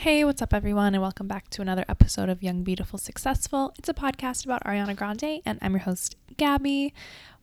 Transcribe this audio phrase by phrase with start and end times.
[0.00, 3.74] Hey, what's up, everyone, and welcome back to another episode of Young, Beautiful, Successful.
[3.78, 6.94] It's a podcast about Ariana Grande, and I'm your host, Gabbie.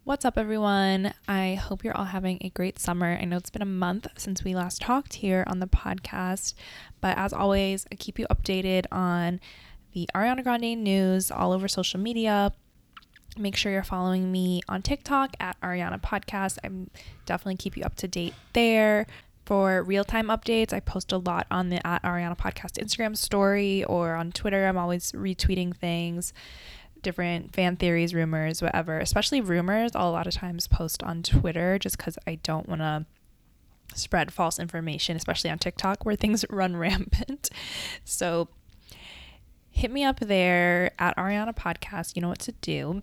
[0.06, 1.14] What's up, everyone?
[1.28, 3.16] I hope you're all having a great summer.
[3.22, 6.56] I know it's been a month since we last talked here on the podcast,
[7.00, 9.40] but as always, I keep you updated on
[9.94, 12.52] the Ariana Grande news all over social media.
[13.38, 16.58] Make sure you're following me on TikTok at Ariana Podcast.
[16.64, 16.90] I'm
[17.28, 19.06] definitely keep you up to date there.
[19.48, 23.82] For real time updates, I post a lot on the at Ariana Podcast Instagram story
[23.86, 24.68] or on Twitter.
[24.68, 26.34] I'm always retweeting things,
[27.02, 29.00] different fan theories, rumors, whatever.
[29.00, 32.82] Especially rumors, I'll a lot of times post on Twitter just because I don't want
[32.82, 33.06] to
[33.96, 37.50] spread false information, especially on TikTok where things run rampant.
[38.04, 38.50] So
[39.70, 42.18] hit me up there at Ariana Podcast.
[42.18, 43.02] You know what to do.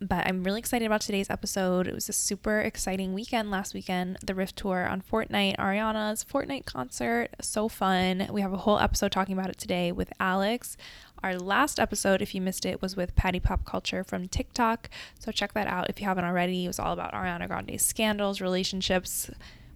[0.00, 1.86] But I'm really excited about today's episode.
[1.86, 4.18] It was a super exciting weekend last weekend.
[4.24, 7.28] The Rift Tour on Fortnite, Ariana's Fortnite concert.
[7.40, 8.28] So fun.
[8.30, 10.76] We have a whole episode talking about it today with Alex.
[11.22, 14.90] Our last episode, if you missed it, was with Patty Pop Culture from TikTok.
[15.18, 16.64] So check that out if you haven't already.
[16.64, 19.30] It was all about Ariana Grande's scandals, relationships.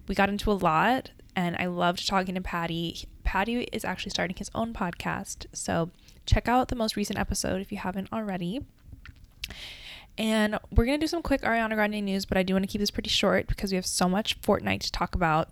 [0.09, 3.07] We got into a lot, and I loved talking to Patty.
[3.25, 5.47] Patty is actually starting his own podcast.
[5.53, 5.91] So
[6.27, 8.61] check out the most recent episode if you haven't already.
[10.19, 12.71] And we're going to do some quick Ariana Grande news, but I do want to
[12.71, 15.49] keep this pretty short because we have so much Fortnite to talk about.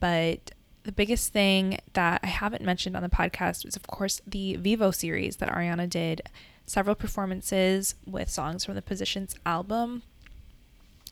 [0.00, 0.52] But
[0.84, 4.90] the biggest thing that I haven't mentioned on the podcast is, of course, the Vivo
[4.90, 6.22] series that Ariana did.
[6.64, 10.02] Several performances with songs from the Positions album.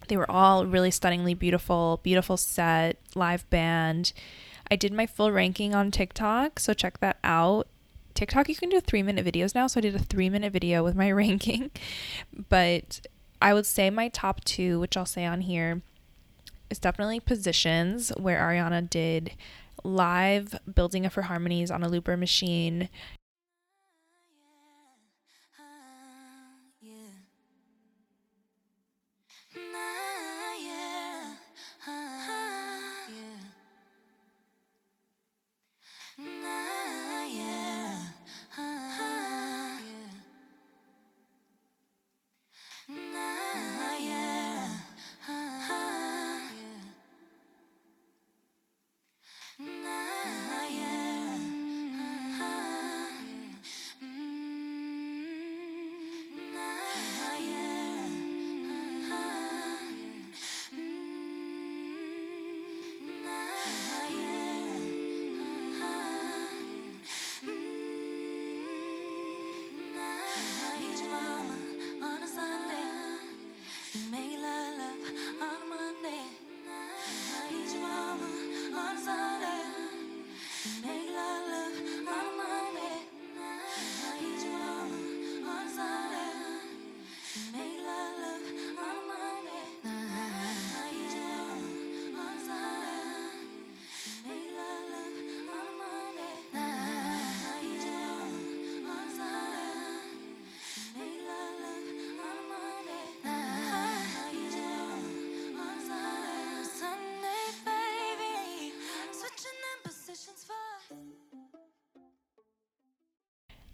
[0.08, 4.12] They were all really stunningly beautiful, beautiful set, live band.
[4.70, 7.68] I did my full ranking on TikTok, so check that out.
[8.16, 9.66] TikTok, you can do three minute videos now.
[9.66, 11.70] So I did a three minute video with my ranking.
[12.48, 13.06] But
[13.40, 15.82] I would say my top two, which I'll say on here,
[16.70, 19.32] is definitely Positions, where Ariana did
[19.84, 22.88] live building of her harmonies on a looper machine.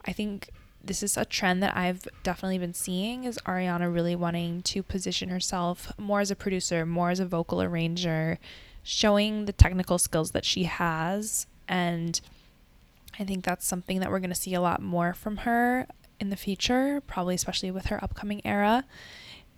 [0.05, 0.51] I think
[0.85, 5.29] this is a trend that I've definitely been seeing is Ariana really wanting to position
[5.29, 8.39] herself more as a producer, more as a vocal arranger,
[8.83, 12.21] showing the technical skills that she has and
[13.19, 15.87] I think that's something that we're going to see a lot more from her
[16.19, 18.85] in the future, probably especially with her upcoming era.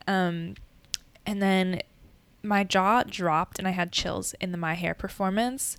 [0.07, 0.55] Um,
[1.25, 1.81] and then
[2.43, 5.77] my jaw dropped and I had chills in the My Hair performance,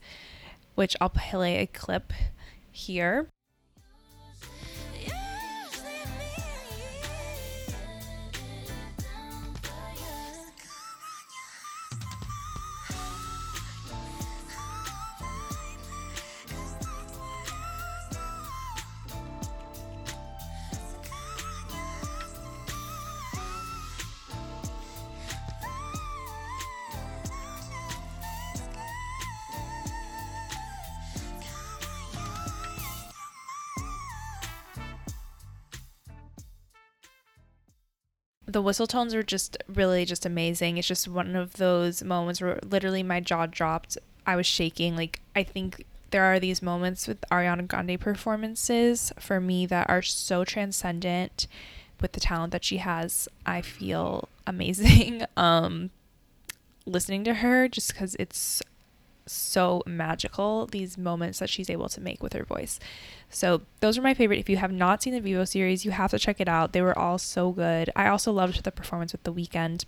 [0.75, 2.13] which I'll play a clip
[2.71, 3.27] here.
[38.55, 40.77] The whistle tones are just really just amazing.
[40.77, 43.97] It's just one of those moments where literally my jaw dropped.
[44.25, 44.95] I was shaking.
[44.95, 50.01] Like I think there are these moments with Ariana Grande performances for me that are
[50.01, 51.47] so transcendent
[51.99, 53.27] with the talent that she has.
[53.45, 55.89] I feel amazing um
[56.85, 58.61] listening to her just cuz it's
[59.25, 62.79] so magical, these moments that she's able to make with her voice.
[63.29, 64.39] So, those are my favorite.
[64.39, 66.73] If you have not seen the Vivo series, you have to check it out.
[66.73, 67.89] They were all so good.
[67.95, 69.85] I also loved the performance with The Weeknd.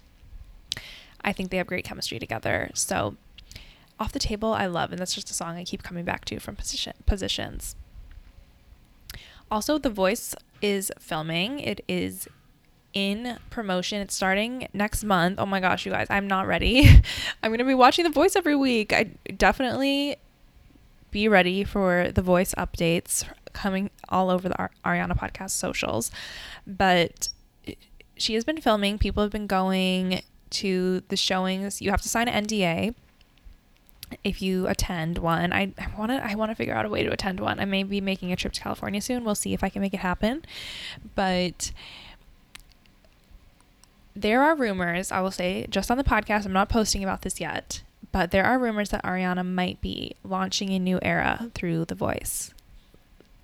[1.21, 2.71] I think they have great chemistry together.
[2.73, 3.15] So,
[3.99, 6.39] Off the Table, I love, and that's just a song I keep coming back to
[6.39, 7.75] from position, positions.
[9.49, 11.59] Also, The Voice is filming.
[11.59, 12.27] It is
[12.93, 14.01] in promotion.
[14.01, 15.39] It's starting next month.
[15.39, 16.87] Oh my gosh, you guys, I'm not ready.
[17.43, 18.93] I'm going to be watching The Voice every week.
[18.93, 19.03] I
[19.35, 20.17] definitely
[21.11, 26.11] be ready for The Voice updates coming all over the Ariana podcast socials.
[26.65, 27.29] But
[28.15, 28.97] she has been filming.
[28.97, 31.81] People have been going to the showings.
[31.81, 32.95] You have to sign an NDA
[34.23, 35.51] if you attend one.
[35.51, 37.59] I want to I want to figure out a way to attend one.
[37.59, 39.23] I may be making a trip to California soon.
[39.23, 40.45] We'll see if I can make it happen.
[41.15, 41.71] But
[44.21, 47.39] there are rumors, I will say, just on the podcast, I'm not posting about this
[47.39, 51.95] yet, but there are rumors that Ariana might be launching a new era through The
[51.95, 52.53] Voice.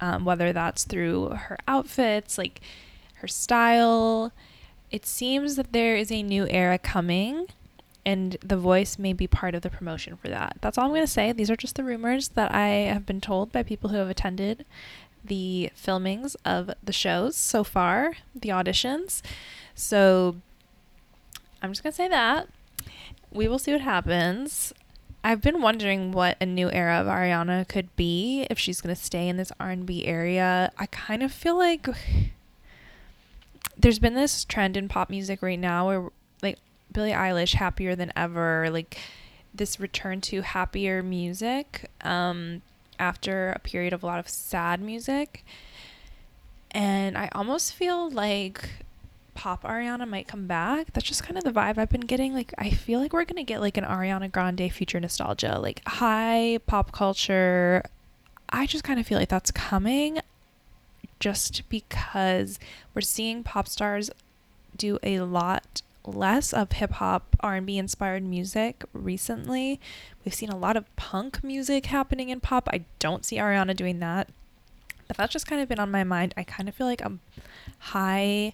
[0.01, 2.59] Um, whether that's through her outfits, like
[3.15, 4.33] her style.
[4.91, 7.47] It seems that there is a new era coming,
[8.05, 10.57] and The Voice may be part of the promotion for that.
[10.59, 11.31] That's all I'm going to say.
[11.31, 14.65] These are just the rumors that I have been told by people who have attended
[15.23, 19.21] the filmings of the shows so far, the auditions.
[19.73, 20.35] So
[21.63, 22.49] I'm just gonna say that.
[23.31, 24.73] We will see what happens.
[25.23, 29.29] I've been wondering what a new era of Ariana could be if she's gonna stay
[29.29, 30.73] in this R&B area.
[30.77, 31.87] I kind of feel like
[33.77, 36.09] there's been this trend in pop music right now where
[36.41, 36.59] like
[36.91, 38.97] Billie Eilish happier than ever, like
[39.53, 42.61] this return to happier music um,
[42.99, 45.45] after a period of a lot of sad music.
[46.71, 48.82] And I almost feel like
[49.33, 50.93] pop Ariana might come back.
[50.93, 52.33] That's just kind of the vibe I've been getting.
[52.33, 56.59] Like, I feel like we're gonna get like an Ariana Grande future nostalgia, like high
[56.67, 57.83] pop culture.
[58.49, 60.19] I just kind of feel like that's coming
[61.19, 62.59] just because
[62.93, 64.09] we're seeing pop stars
[64.75, 69.79] do a lot less of hip hop R&B inspired music recently.
[70.23, 72.67] We've seen a lot of punk music happening in pop.
[72.71, 74.29] I don't see Ariana doing that.
[75.07, 76.33] But that's just kind of been on my mind.
[76.37, 77.17] I kind of feel like a
[77.79, 78.53] high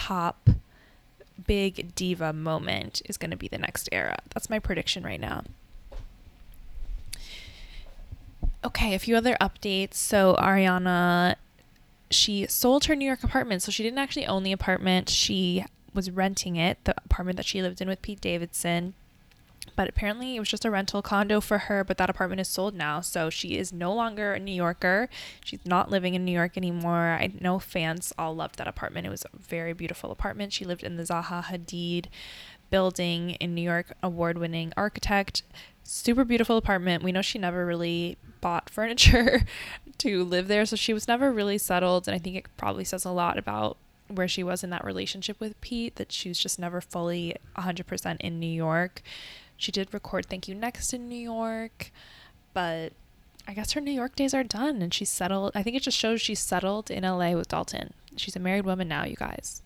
[0.00, 0.48] pop
[1.46, 4.16] big diva moment is going to be the next era.
[4.30, 5.44] That's my prediction right now.
[8.64, 9.94] Okay, a few other updates.
[9.94, 11.36] So, Ariana,
[12.10, 13.60] she sold her New York apartment.
[13.62, 15.10] So, she didn't actually own the apartment.
[15.10, 18.94] She was renting it, the apartment that she lived in with Pete Davidson
[19.76, 22.74] but apparently it was just a rental condo for her but that apartment is sold
[22.74, 23.00] now.
[23.00, 25.08] So she is no longer a new yorker.
[25.44, 27.16] She's not living in new york anymore.
[27.20, 28.12] I know fans.
[28.18, 29.06] All loved that apartment.
[29.06, 30.52] It was a very beautiful apartment.
[30.52, 32.06] She lived in the zaha hadid
[32.70, 35.42] building in new york award-winning architect.
[35.82, 37.02] Super beautiful apartment.
[37.02, 39.42] We know she never really bought furniture
[39.98, 42.08] to live there so she was never really settled.
[42.08, 43.76] And i think it probably says a lot about
[44.10, 48.16] where she was in that relationship with Pete that she was just never fully 100%
[48.20, 49.02] in New York.
[49.60, 51.92] She did record Thank You Next in New York,
[52.54, 52.94] but
[53.46, 55.52] I guess her New York days are done and she's settled.
[55.54, 57.92] I think it just shows she's settled in LA with Dalton.
[58.16, 59.60] She's a married woman now, you guys.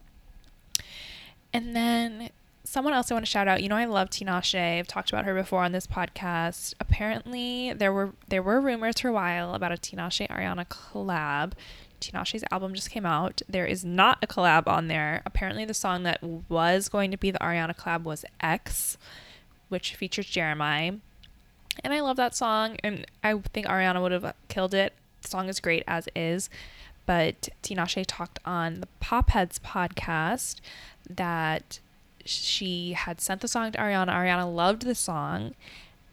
[1.52, 2.30] And then
[2.64, 3.62] someone else I want to shout out.
[3.62, 4.80] You know, I love Tinashe.
[4.80, 6.74] I've talked about her before on this podcast.
[6.80, 11.52] Apparently, there were there were rumors for a while about a Tinashe Ariana collab.
[12.00, 13.42] Tinashe's album just came out.
[13.48, 15.22] There is not a collab on there.
[15.24, 18.98] Apparently, the song that was going to be the Ariana collab was X
[19.74, 21.00] which features Jeremih.
[21.82, 24.92] And I love that song, and I think Ariana would have killed it.
[25.22, 26.48] The song is great as is.
[27.06, 30.60] But Tinashe talked on the Popheads podcast
[31.10, 31.80] that
[32.24, 34.10] she had sent the song to Ariana.
[34.10, 35.56] Ariana loved the song,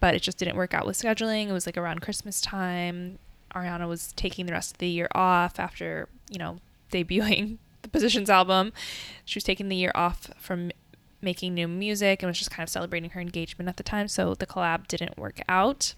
[0.00, 1.48] but it just didn't work out with scheduling.
[1.48, 3.20] It was like around Christmas time.
[3.54, 6.58] Ariana was taking the rest of the year off after, you know,
[6.92, 8.72] debuting the Positions album.
[9.24, 10.72] She was taking the year off from
[11.22, 14.08] making new music and was just kind of celebrating her engagement at the time.
[14.08, 15.94] So the collab didn't work out.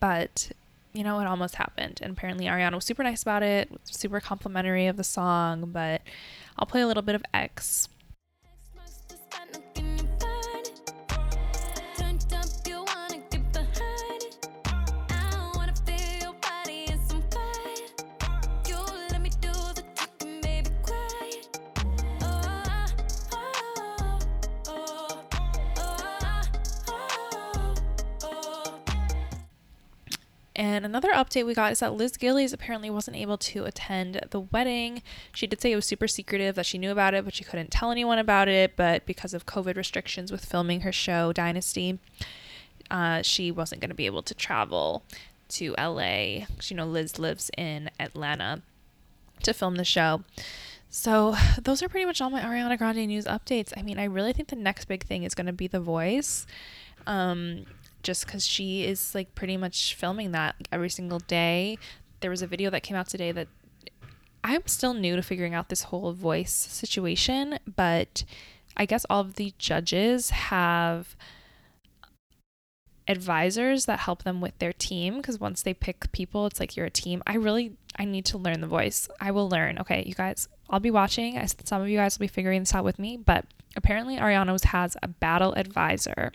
[0.00, 0.52] But,
[0.92, 2.00] you know, it almost happened.
[2.02, 5.70] And apparently Ariana was super nice about it, super complimentary of the song.
[5.72, 6.02] But
[6.58, 7.88] I'll play a little bit of X.
[30.62, 34.38] And another update we got is that Liz Gillies apparently wasn't able to attend the
[34.38, 35.02] wedding.
[35.34, 37.72] She did say it was super secretive, that she knew about it, but she couldn't
[37.72, 38.76] tell anyone about it.
[38.76, 41.98] But because of COVID restrictions with filming her show, Dynasty,
[42.92, 45.02] uh, she wasn't going to be able to travel
[45.48, 46.46] to LA.
[46.62, 48.62] You know, Liz lives in Atlanta
[49.42, 50.22] to film the show.
[50.88, 53.72] So, those are pretty much all my Ariana Grande news updates.
[53.76, 56.46] I mean, I really think the next big thing is going to be The Voice.
[57.04, 57.66] Um,
[58.02, 61.78] just because she is like pretty much filming that every single day.
[62.20, 63.48] There was a video that came out today that
[64.44, 68.24] I'm still new to figuring out this whole voice situation, but
[68.76, 71.16] I guess all of the judges have
[73.08, 76.86] advisors that help them with their team because once they pick people it's like you're
[76.86, 77.22] a team.
[77.26, 79.08] I really i need to learn the voice.
[79.20, 79.78] I will learn.
[79.80, 81.36] Okay you guys i'll be watching.
[81.36, 83.44] I, some of you guys will be figuring this out with me but
[83.74, 86.32] apparently ariana has a battle advisor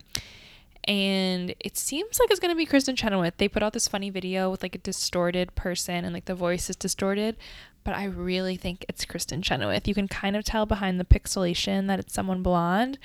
[0.87, 3.37] and it seems like it's going to be Kristin Chenoweth.
[3.37, 6.69] They put out this funny video with like a distorted person and like the voice
[6.69, 7.35] is distorted,
[7.83, 9.87] but I really think it's Kristin Chenoweth.
[9.87, 12.97] You can kind of tell behind the pixelation that it's someone blonde.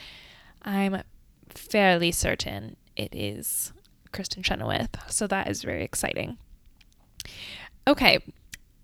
[0.62, 1.02] I'm
[1.48, 3.72] fairly certain it is
[4.12, 6.38] Kristin Chenoweth, so that is very exciting.
[7.86, 8.20] Okay,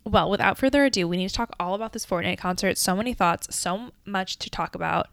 [0.05, 2.79] well, without further ado, we need to talk all about this Fortnite concert.
[2.79, 5.09] So many thoughts, so much to talk about.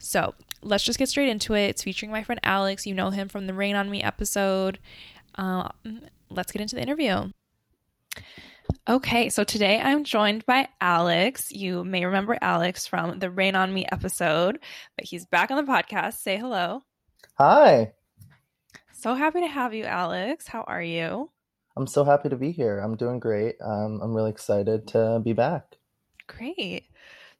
[0.00, 1.68] So let's just get straight into it.
[1.68, 2.86] It's featuring my friend Alex.
[2.86, 4.78] You know him from the Rain on Me episode.
[5.34, 5.70] Um,
[6.30, 7.30] let's get into the interview.
[8.88, 11.52] Okay, so today I'm joined by Alex.
[11.52, 14.58] You may remember Alex from the Rain on Me episode,
[14.96, 16.14] but he's back on the podcast.
[16.14, 16.82] Say hello.
[17.34, 17.92] Hi.
[18.92, 20.46] So happy to have you, Alex.
[20.46, 21.30] How are you?
[21.76, 22.78] I'm so happy to be here.
[22.78, 23.56] I'm doing great.
[23.60, 25.76] Um, I'm really excited to be back.
[26.26, 26.84] Great.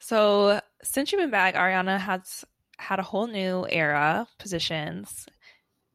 [0.00, 2.44] So, since you've been back, Ariana has
[2.78, 5.26] had a whole new era positions.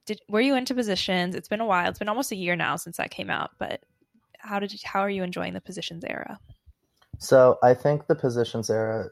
[0.06, 1.36] Did were you into positions?
[1.36, 1.90] It's been a while.
[1.90, 3.82] It's been almost a year now since that came out, but
[4.38, 6.40] how did you, how are you enjoying the positions era?
[7.20, 9.10] So, I think the positions era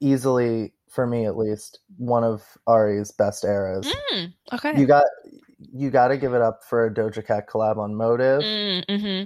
[0.00, 3.92] easily for me at least one of Ari's best eras.
[4.12, 4.78] Mm, okay.
[4.78, 5.04] You got
[5.72, 8.42] you got to give it up for a Doja Cat collab on Motive.
[8.42, 9.24] Mm, mm-hmm.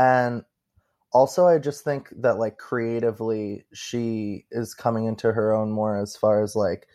[0.00, 0.44] And
[1.12, 6.16] also i just think that like creatively she is coming into her own more as
[6.16, 6.86] far as like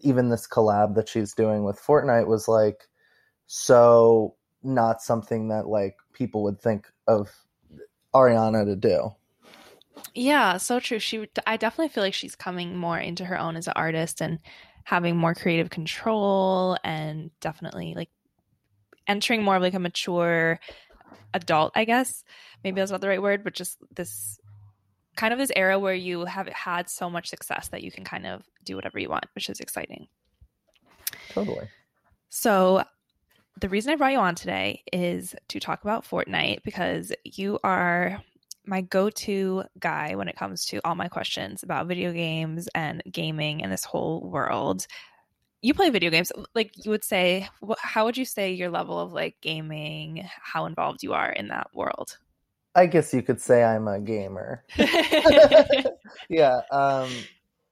[0.00, 2.88] even this collab that she's doing with fortnite was like
[3.46, 7.30] so not something that like people would think of
[8.14, 9.14] ariana to do.
[10.14, 10.98] Yeah so true.
[10.98, 14.38] She i definitely feel like she's coming more into her own as an artist and
[14.84, 18.10] having more creative control and definitely like
[19.06, 20.58] entering more of like a mature
[21.34, 22.24] adult, I guess.
[22.64, 24.38] Maybe that's not the right word, but just this
[25.16, 28.26] kind of this era where you have had so much success that you can kind
[28.26, 30.06] of do whatever you want, which is exciting.
[31.30, 31.68] Totally.
[32.28, 32.84] So,
[33.58, 38.22] the reason I brought you on today is to talk about Fortnite because you are
[38.66, 43.02] my go to guy when it comes to all my questions about video games and
[43.10, 44.86] gaming and this whole world
[45.62, 47.48] you play video games like you would say
[47.80, 51.68] how would you say your level of like gaming how involved you are in that
[51.74, 52.18] world?
[52.74, 54.64] I guess you could say i'm a gamer.
[56.28, 57.10] Yeah um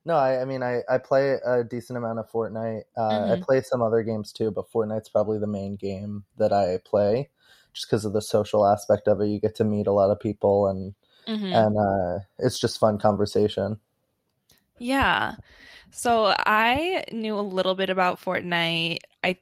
[0.05, 2.83] no I, I mean I, I play a decent amount of fortnite.
[2.97, 3.33] Uh, mm-hmm.
[3.33, 7.29] i play some other games too but fortnite's probably the main game that i play
[7.75, 9.27] just because of the social aspect of it.
[9.27, 10.95] You get to meet a lot of people and
[11.27, 11.53] mm-hmm.
[11.53, 13.79] and uh, it's just fun conversation.
[14.79, 15.35] Yeah
[15.95, 18.99] so I knew a little bit about Fortnite.
[19.23, 19.39] I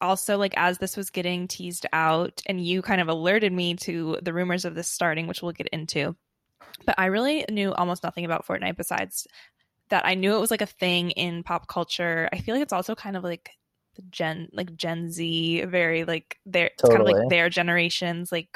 [0.00, 4.18] also like as this was getting teased out and you kind of alerted me to
[4.22, 6.14] the rumors of this starting, which we'll get into.
[6.84, 9.26] But I really knew almost nothing about Fortnite besides
[9.88, 12.28] that I knew it was like a thing in pop culture.
[12.30, 13.50] I feel like it's also kind of like
[13.94, 16.98] the gen like Gen Z, very like their totally.
[16.98, 18.54] kind of like their generation's like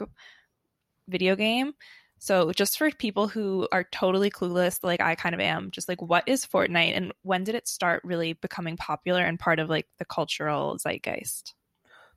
[1.09, 1.73] video game.
[2.23, 6.03] So, just for people who are totally clueless, like I kind of am, just like
[6.03, 9.87] what is Fortnite and when did it start really becoming popular and part of like
[9.99, 11.55] the cultural zeitgeist?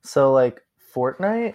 [0.02, 0.60] So, like
[0.94, 1.54] Fortnite,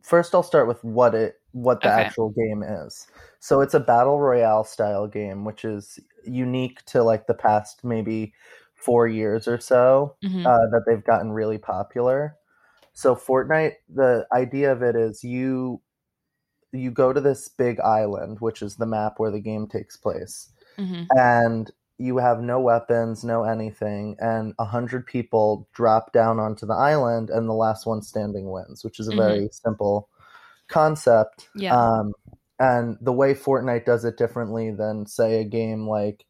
[0.00, 2.02] first I'll start with what it what the okay.
[2.02, 3.08] actual game is.
[3.40, 8.32] So, it's a battle royale style game, which is unique to like the past maybe
[8.76, 10.46] four years or so mm-hmm.
[10.46, 12.36] uh, that they've gotten really popular.
[12.92, 15.80] So, Fortnite, the idea of it is you
[16.80, 20.50] you go to this big island, which is the map where the game takes place,
[20.78, 21.04] mm-hmm.
[21.10, 26.74] and you have no weapons, no anything, and a hundred people drop down onto the
[26.74, 29.20] island, and the last one standing wins, which is a mm-hmm.
[29.20, 30.08] very simple
[30.68, 31.48] concept.
[31.54, 31.74] Yeah.
[31.74, 32.12] Um,
[32.58, 36.24] and the way Fortnite does it differently than, say, a game like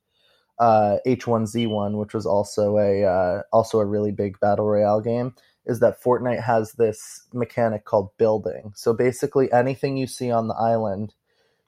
[0.58, 5.34] uh, H1Z1, which was also a uh, also a really big battle royale game,
[5.66, 8.72] is that Fortnite has this mechanic called building.
[8.74, 11.14] So basically, anything you see on the island,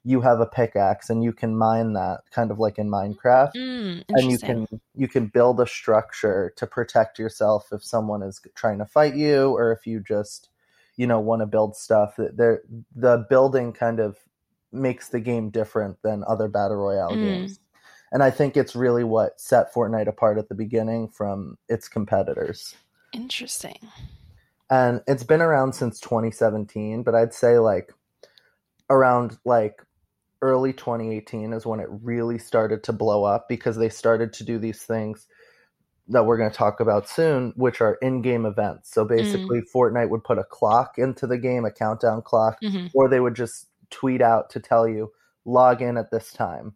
[0.03, 3.55] you have a pickaxe and you can mine that kind of like in Minecraft.
[3.55, 8.41] Mm, and you can you can build a structure to protect yourself if someone is
[8.55, 10.49] trying to fight you or if you just
[10.97, 12.61] you know want to build stuff there
[12.95, 14.17] the building kind of
[14.71, 17.41] makes the game different than other battle royale Mm.
[17.41, 17.59] games
[18.11, 22.75] and i think it's really what set fortnite apart at the beginning from its competitors
[23.11, 23.79] Interesting.
[24.69, 27.91] and it's been around since 2017 but i'd say like
[28.89, 29.81] around like
[30.41, 34.57] early 2018 is when it really started to blow up because they started to do
[34.57, 35.27] these things
[36.07, 38.91] that we're going to talk about soon which are in-game events.
[38.91, 43.07] So basically fortnite would put a clock into the game a countdown clock hmm or
[43.07, 45.11] they would just tweet out to tell you
[45.45, 46.73] log in at this time.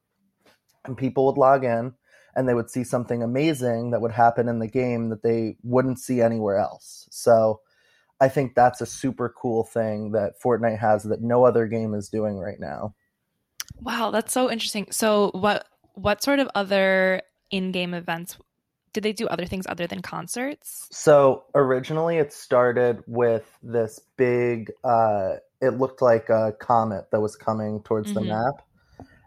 [0.85, 1.93] And people would log in
[2.35, 5.99] and they would see something amazing that would happen in the game that they wouldn't
[5.99, 7.59] see anywhere else so
[8.21, 12.09] i think that's a super cool thing that fortnite has that no other game is
[12.09, 12.93] doing right now
[13.81, 14.87] Wow, that's so interesting.
[14.91, 17.21] So, what what sort of other
[17.51, 18.37] in-game events
[18.93, 19.27] did they do?
[19.27, 20.87] Other things other than concerts?
[20.91, 27.35] so originally it started with this big uh it looked like a comet that was
[27.35, 28.27] coming towards the Mhm.
[28.27, 28.65] map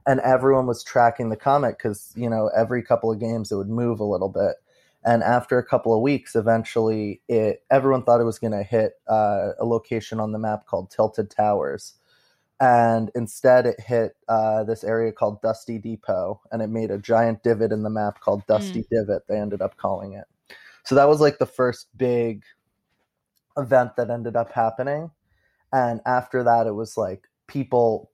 [0.07, 3.69] and everyone was tracking the comet because you know every couple of games it would
[3.69, 4.57] move a little bit.
[5.05, 8.95] And after a couple of weeks eventually it everyone thought it was going to hit
[9.09, 11.95] uh, a location on the map called tilted towers.
[12.59, 17.43] And instead it hit uh, this area called dusty depot and it made a giant
[17.43, 20.25] divot in the map called dusty divot they ended up calling it.
[20.85, 22.45] So that was like the first big
[23.57, 25.11] event that ended up happening.
[25.73, 28.11] And after that it was like people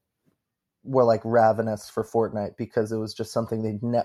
[0.84, 4.02] were like ravenous for Fortnite because it was just something they ne-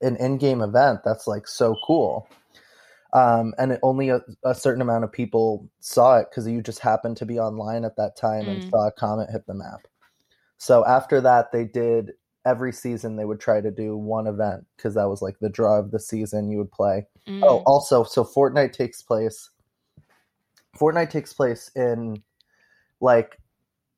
[0.00, 2.28] an in-game event that's like so cool.
[3.12, 6.80] Um, and it, only a, a certain amount of people saw it because you just
[6.80, 8.70] happened to be online at that time and Mm.
[8.70, 9.86] saw a comet hit the map.
[10.58, 12.12] So after that, they did
[12.44, 15.78] every season they would try to do one event because that was like the draw
[15.78, 17.06] of the season you would play.
[17.28, 17.42] Mm.
[17.42, 19.50] Oh, also, so Fortnite takes place.
[20.78, 22.22] Fortnite takes place in
[23.00, 23.38] like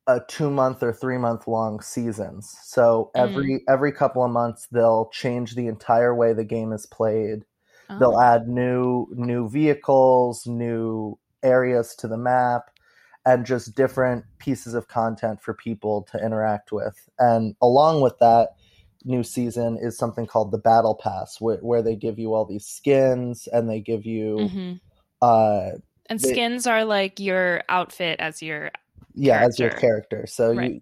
[0.09, 2.57] a two month or three month long seasons.
[2.63, 7.45] So every every couple of months they'll change the entire way the game is played.
[7.89, 7.99] Oh.
[7.99, 12.71] They'll add new new vehicles, new areas to the map,
[13.23, 17.07] and just different pieces of content for people to interact with.
[17.19, 18.49] And along with that,
[19.05, 22.65] new season is something called the Battle Pass, where, where they give you all these
[22.65, 24.79] skins and they give you, Mhm.
[25.21, 28.71] uh, And they- skins are like your outfit as your
[29.13, 29.87] yeah, as your Character.
[29.87, 30.27] character.
[30.27, 30.73] So Right.
[30.75, 30.81] you,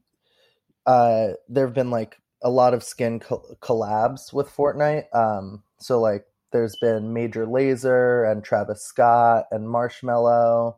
[0.85, 5.13] uh, there have been like a lot of skin co- collabs with Fortnite.
[5.13, 10.75] Um, so like there's been Major Lazer and Travis Scott and Marshmello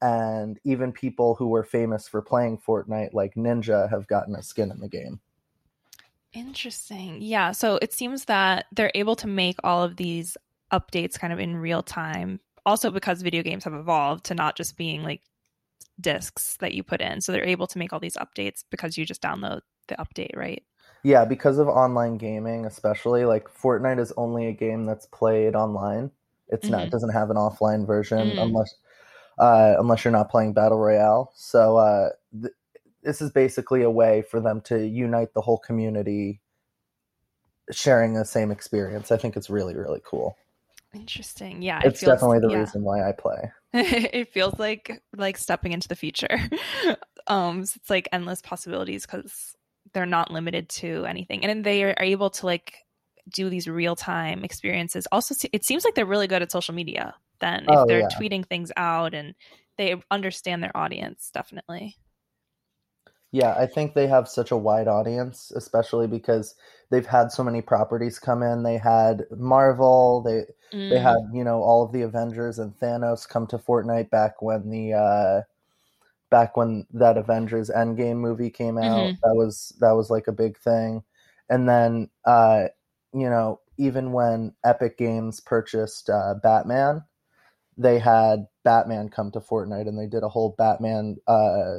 [0.00, 4.70] and even people who were famous for playing Fortnite, like Ninja, have gotten a skin
[4.70, 5.20] in the game.
[6.32, 7.18] Interesting.
[7.20, 7.52] Yeah.
[7.52, 10.36] So it seems that they're able to make all of these
[10.72, 12.40] updates kind of in real time.
[12.64, 15.20] Also, because video games have evolved to not just being like
[16.00, 17.20] discs that you put in.
[17.20, 20.62] So they're able to make all these updates because you just download the update, right?
[21.04, 26.10] Yeah, because of online gaming, especially like Fortnite is only a game that's played online.
[26.48, 26.86] It's not Mhm.
[26.86, 28.42] it doesn't have an offline version Mm.
[28.42, 28.74] unless
[29.38, 31.32] uh, unless you're not playing battle royale.
[31.34, 32.54] So uh, th-
[33.02, 36.40] this is basically a way for them to unite the whole community,
[37.70, 39.10] sharing the same experience.
[39.10, 40.36] I think it's really really cool.
[40.94, 41.62] Interesting.
[41.62, 41.80] Yeah.
[41.80, 42.58] it It's feels- definitely the yeah.
[42.60, 43.50] reason why I play.
[43.72, 46.38] it feels like like stepping into the future.
[47.26, 49.56] um, so it's like endless possibilities because
[49.94, 52.74] they're not limited to anything, and they are able to like
[53.32, 55.06] do these real time experiences.
[55.12, 57.14] Also, it seems like they're really good at social media.
[57.40, 58.08] Then, if Oh, they're yeah.
[58.18, 59.34] tweeting things out and
[59.78, 61.96] they understand their audience, definitely.
[63.32, 66.54] Yeah, I think they have such a wide audience, especially because
[66.92, 68.64] they've had so many properties come in.
[68.64, 70.44] They had Marvel, they
[70.90, 74.42] they Mm, had you know all of the avengers and thanos come to fortnite back
[74.42, 75.42] when the uh
[76.30, 79.12] back when that avengers endgame movie came out.
[79.12, 79.22] Mhm.
[79.22, 81.02] that was that was like a big thing.
[81.48, 82.68] And then uh
[83.14, 87.02] you know even when epic games purchased uh batman
[87.78, 91.78] they had batman come to fortnite and they did a whole batman uh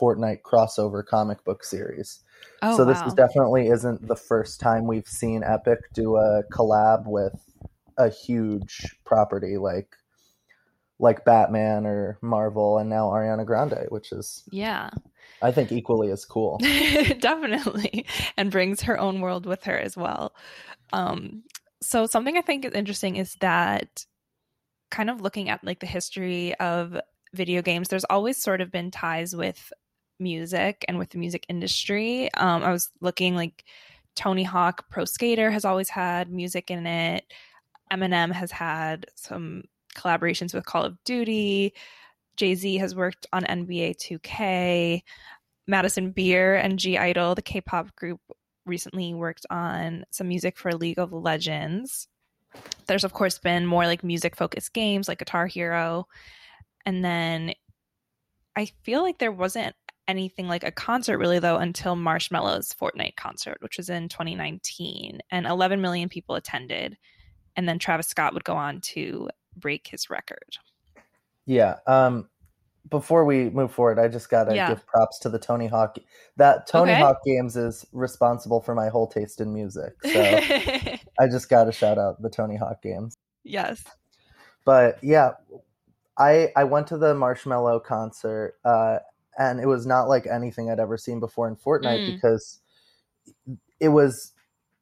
[0.00, 2.20] fortnite crossover comic book series
[2.62, 3.06] oh, so this wow.
[3.06, 7.34] is definitely isn't the first time we've seen Epic do a collab with
[7.98, 9.96] a huge property like
[10.98, 14.90] like Batman or Marvel and now Ariana Grande, which is yeah.
[15.40, 16.58] I think equally as cool.
[17.18, 20.32] definitely and brings her own world with her as well
[20.92, 21.42] um
[21.80, 24.04] so something i think is interesting is that
[24.90, 26.96] kind of looking at like the history of
[27.34, 29.72] video games there's always sort of been ties with
[30.22, 32.32] music and with the music industry.
[32.34, 33.64] Um, I was looking like
[34.14, 37.24] Tony Hawk Pro Skater has always had music in it.
[37.92, 41.74] Eminem has had some collaborations with Call of Duty.
[42.36, 45.02] Jay Z has worked on NBA 2K.
[45.66, 48.20] Madison Beer and (G)I-DLE, the K pop group,
[48.66, 52.08] recently worked on some music for League of Legends.
[52.86, 56.06] There's, of course, been more like music focused games like Guitar Hero.
[56.84, 57.54] And then
[58.56, 59.74] I feel like there wasn't
[60.12, 65.46] anything like a concert really though until Marshmello's Fortnite concert, which was in 2019, and
[65.46, 66.96] 11 million people attended.
[67.56, 70.56] And then Travis Scott would go on to break his record.
[71.46, 71.76] Yeah.
[71.86, 72.28] Um,
[72.90, 74.68] before we move forward, I just gotta Yeah.
[74.68, 75.96] give props to the Tony Hawk.
[76.36, 77.00] That Tony Okay.
[77.00, 79.92] Hawk Games is responsible for my whole taste in music.
[80.04, 80.10] So
[81.20, 83.14] I just gotta shout out the Tony Hawk Games.
[83.44, 83.82] yes.
[84.64, 85.32] But yeah,
[86.18, 88.98] I I went to the Marshmello concert, uh,
[89.38, 92.14] and it was not like anything I'd ever seen before in Fortnite Mm.
[92.14, 92.60] because
[93.80, 94.32] it was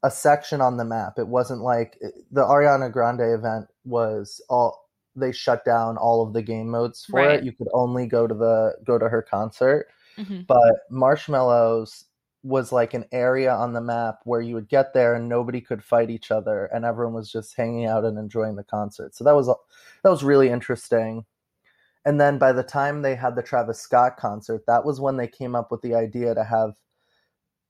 [0.03, 1.19] a section on the map.
[1.19, 1.99] It wasn't like
[2.31, 7.17] the Ariana Grande event was all they shut down all of the game modes for
[7.17, 7.33] Right.
[7.41, 7.45] it.
[7.45, 9.89] You could only go to the go to her concert.
[10.17, 10.47] Mhm.
[10.47, 12.07] But Marshmello's
[12.43, 15.85] was like an area on the map where you would get there and nobody could
[15.85, 19.15] fight each other and everyone was just hanging out and enjoying the concert.
[19.15, 21.27] So that was that was really interesting.
[22.05, 25.29] And then by the time they had the Travis Scott concert, that was when they
[25.29, 26.75] came up with the idea to have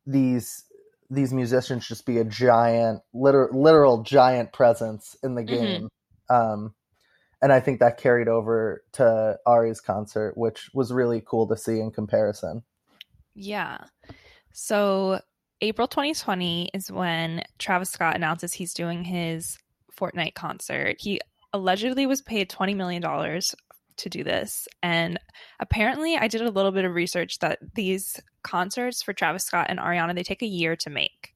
[0.07, 0.65] these
[1.13, 5.49] these musicians just be a giant literal literal giant presence in the Mhm.
[5.49, 5.89] game.
[6.29, 6.75] Um
[7.43, 11.81] and I think that carried over to Ari's concert, which was really cool to see
[11.81, 12.63] in comparison.
[13.35, 13.79] Yeah.
[14.53, 15.21] So
[15.61, 19.59] April 2020 is when Travis Scott announces he's doing his
[19.97, 20.97] Fortnite concert.
[21.01, 21.21] He
[21.53, 23.03] allegedly was paid $20 million
[23.99, 24.69] to do this.
[24.83, 25.19] And
[25.59, 29.79] apparently, I did a little bit of research that these concerts for Travis Scott and
[29.79, 31.35] Ariana, they take a year to make,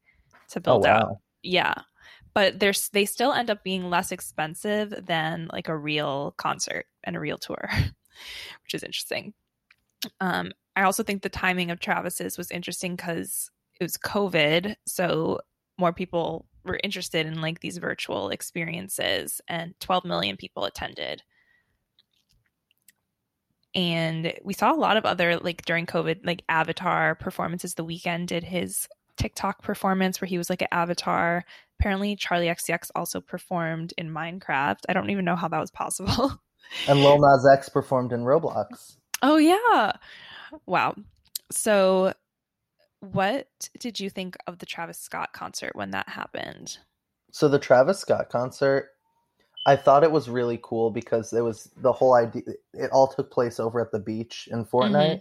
[0.51, 1.19] to Oh build out.
[1.43, 1.75] Yeah.
[2.35, 7.17] But there's they still end up being less expensive than like a real concert and
[7.17, 9.35] a real tour, which is interesting.
[10.21, 15.40] Um, I also think the timing of Travis's was interesting because it was COVID, so
[15.79, 21.23] more people were interested in like these virtual experiences, and 12 million people attended.
[23.75, 27.75] And we saw a lot of other like during COVID, like Avatar performances.
[27.75, 31.45] The Weeknd did his TikTok performance where he was like an avatar.
[31.79, 34.81] Apparently, Charli XCX also performed in Minecraft.
[34.89, 36.41] I don't even know how that was possible.
[36.89, 38.97] And Lil Nas X performed in Roblox.
[39.23, 39.93] Oh yeah.
[40.67, 40.95] Wow.
[41.51, 42.15] So
[43.01, 46.79] what did you think of the Travis Scott concert when that happened?
[47.33, 48.89] So the Travis Scott concert,
[49.66, 52.42] I thought it was really cool because it was the whole idea.
[52.74, 55.20] It all took place over at the beach in Fortnite,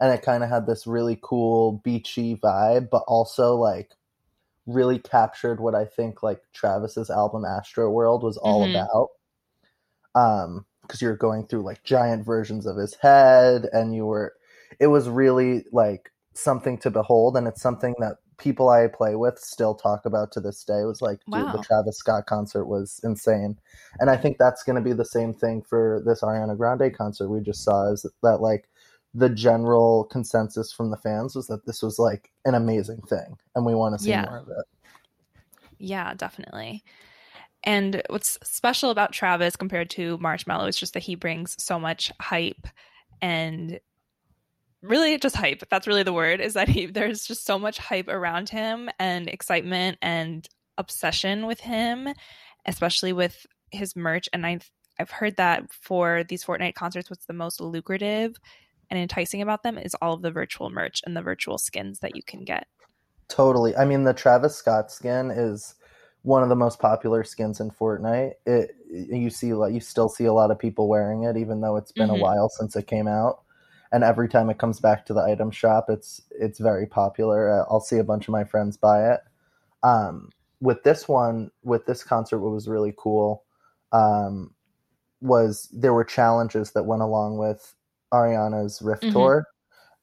[0.00, 3.92] and it kind of had this really cool beachy vibe, but also like
[4.66, 8.70] really captured what I think like Travis's album Astroworld was all Mhm.
[8.70, 9.10] about.
[10.14, 14.34] Um, because you're going through like giant versions of his head, and you were,
[14.78, 19.38] it was really like something to behold, and it's something that people I play with
[19.38, 20.80] still talk about to this day.
[20.80, 23.58] It was like, dude, the Travis Scott concert was insane,
[24.00, 27.28] and I think that's going to be the same thing for this Ariana Grande concert
[27.28, 27.90] we just saw.
[27.92, 28.68] Is that like
[29.14, 33.64] the general consensus from the fans was that this was like an amazing thing, and
[33.64, 34.22] we want to see Yeah.
[34.22, 34.64] more of it.
[35.78, 36.82] Yeah, definitely.
[37.64, 42.12] And what's special about Travis compared to Marshmallow is just that he brings so much
[42.20, 42.66] hype
[43.22, 43.80] and
[44.84, 45.62] really just hype.
[45.70, 49.28] That's really the word is that he there's just so much hype around him and
[49.28, 50.46] excitement and
[50.78, 52.08] obsession with him,
[52.66, 54.70] especially with his merch and I've
[55.00, 58.36] I've heard that for these Fortnite concerts what's the most lucrative
[58.90, 62.14] and enticing about them is all of the virtual merch and the virtual skins that
[62.14, 62.66] you can get.
[63.28, 63.74] Totally.
[63.76, 65.74] I mean, the Travis Scott skin is
[66.22, 68.32] one of the most popular skins in Fortnite.
[68.46, 71.76] It you see like you still see a lot of people wearing it, even though
[71.76, 72.18] it's been Mhm.
[72.18, 73.43] a while since it came out.
[73.94, 77.48] And every time it comes back to the item shop, it's it's very popular.
[77.60, 79.20] Uh, I'll see a bunch of my friends buy it.
[79.84, 80.30] Um,
[80.60, 83.44] with this one, with this concert, what was really cool
[83.92, 84.52] um,
[85.20, 87.72] was there were challenges that went along with
[88.12, 89.12] Ariana's Rift Mhm.
[89.12, 89.46] Tour,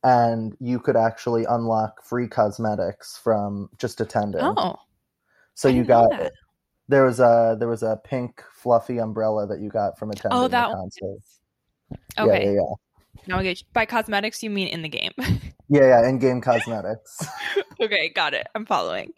[0.06, 4.42] and you could actually unlock free cosmetics from just attending.
[4.42, 4.78] Oh.
[5.54, 6.32] so I you got
[6.88, 10.44] there was a there was a pink fluffy umbrella that you got from attending Oh,
[10.44, 10.78] the that one.
[10.78, 11.18] concert.
[12.18, 12.46] Okay.
[12.46, 12.74] Yeah, yeah, yeah.
[13.28, 15.14] Get by cosmetics you mean in the game.
[15.74, 17.26] Yeah, yeah, in-game cosmetics.
[17.82, 18.46] okay, got it.
[18.54, 19.14] I'm following.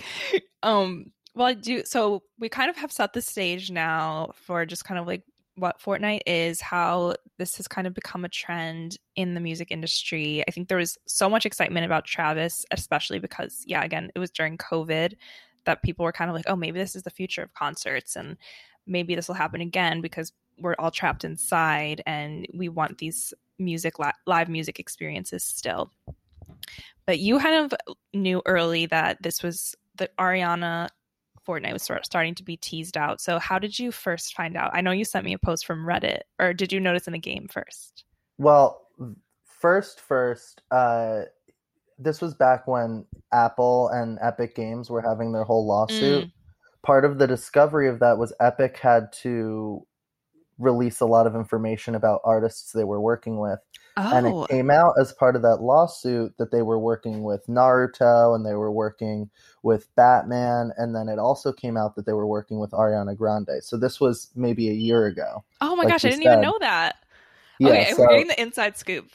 [0.62, 4.86] Um well I do so we kind of have set the stage now for just
[4.86, 5.24] kind of like
[5.56, 10.44] what Fortnite is, how this has kind of become a trend in the music industry.
[10.48, 14.32] I think there was so much excitement about Travis, especially because, yeah, again, it was
[14.32, 15.14] during COVID
[15.66, 18.38] that people were kind of like, oh, maybe this is the future of concerts and
[18.88, 24.00] maybe this will happen again because we're all trapped inside and we want these music,
[24.00, 25.92] li- live music experiences still.
[27.06, 30.90] But you kind of knew early that this was the Ariana
[31.48, 33.20] Fortnite was start, starting to be teased out.
[33.20, 34.72] So, how did you first find out?
[34.74, 37.20] I know you sent me a post from Reddit, or did you notice in the
[37.20, 38.06] game first?
[38.38, 38.88] Well,
[39.44, 41.24] first, first, uh,
[42.00, 46.26] this was back when Apple and Epic Games were having their whole lawsuit.
[46.26, 46.32] Mm.
[46.82, 49.86] Part of the discovery of that was Epic had to
[50.64, 53.60] release a lot of information about artists they were working with.
[53.96, 54.18] Oh.
[54.18, 54.46] And it oh.
[54.46, 58.56] came out as part of that lawsuit that they were working with Naruto and they
[58.56, 59.30] were working
[59.62, 60.72] with Batman.
[60.78, 63.62] And then it also came out that they were working with Ariana Grande.
[63.62, 65.44] So this was maybe a year ago.
[65.62, 66.32] Oh my like gosh, I didn't said.
[66.32, 66.98] even know that.
[67.60, 69.10] Yeah, okay, so, we're getting the inside scoop.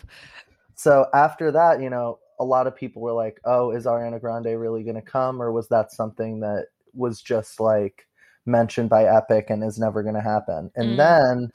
[0.75, 4.59] So after that, you know, a lot of people were like, oh, is Ariana Grande
[4.59, 5.43] really going to come?
[5.43, 8.07] Or was that something that was just like
[8.49, 10.71] mentioned by Epic and is never going to happen?
[10.75, 10.97] And mm.
[10.97, 11.53] then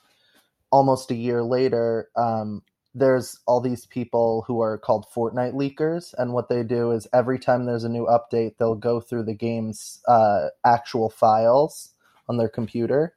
[0.71, 2.63] almost a year later, um,
[2.95, 7.39] there's all these people who are called Fortnite leakers, and what they do is every
[7.39, 11.91] time there's a new update, they'll go through the game's uh, actual files
[12.29, 13.15] on their computer,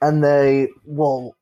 [0.00, 1.36] and they will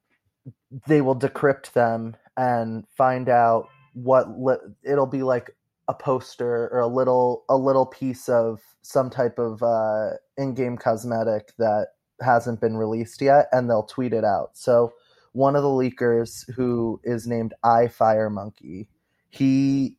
[0.87, 5.51] they will decrypt them and find out what li- it'll be like
[5.91, 11.53] a poster or a little a little piece of some type of uh, in-game cosmetic
[11.59, 11.89] that
[12.23, 14.51] hasn't been released yet, and they'll tweet it out.
[14.55, 14.93] So
[15.33, 18.87] one of the leakers who is named iFireMonkey,
[19.29, 19.97] he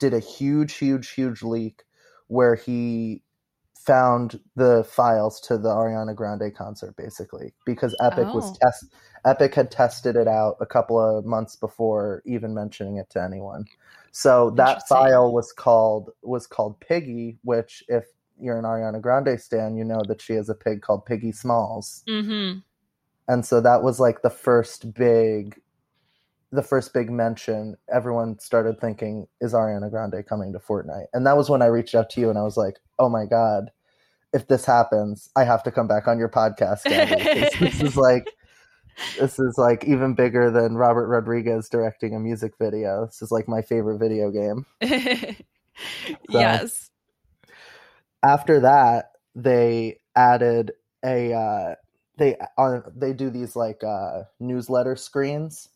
[0.00, 1.82] did a huge, huge, huge leak
[2.28, 3.22] where he
[3.86, 8.34] found the files to the Ariana Grande concert basically because Epic oh.
[8.34, 8.86] was test
[9.24, 13.64] Epic had tested it out a couple of months before even mentioning it to anyone.
[14.10, 18.04] So that file was called was called Piggy, which if
[18.40, 22.02] you're an Ariana Grande stan, you know that she has a pig called Piggy Smalls.
[22.08, 22.58] Mm-hmm
[23.28, 25.60] and so that was like the first big
[26.52, 31.06] the first big mention everyone started thinking is ariana grande coming to fortnite?
[31.12, 33.24] And that was when i reached out to you and i was like oh my
[33.26, 33.70] god
[34.32, 36.82] if this happens i have to come back on your podcast
[37.58, 38.26] this is like
[39.18, 43.06] this is like even bigger than robert rodriguez directing a music video.
[43.06, 44.66] This is like my favorite video game.
[46.30, 46.90] So, yes.
[48.22, 50.72] after that they added
[51.04, 51.74] a uh,
[52.18, 55.68] they are they do these like uh, newsletter screens,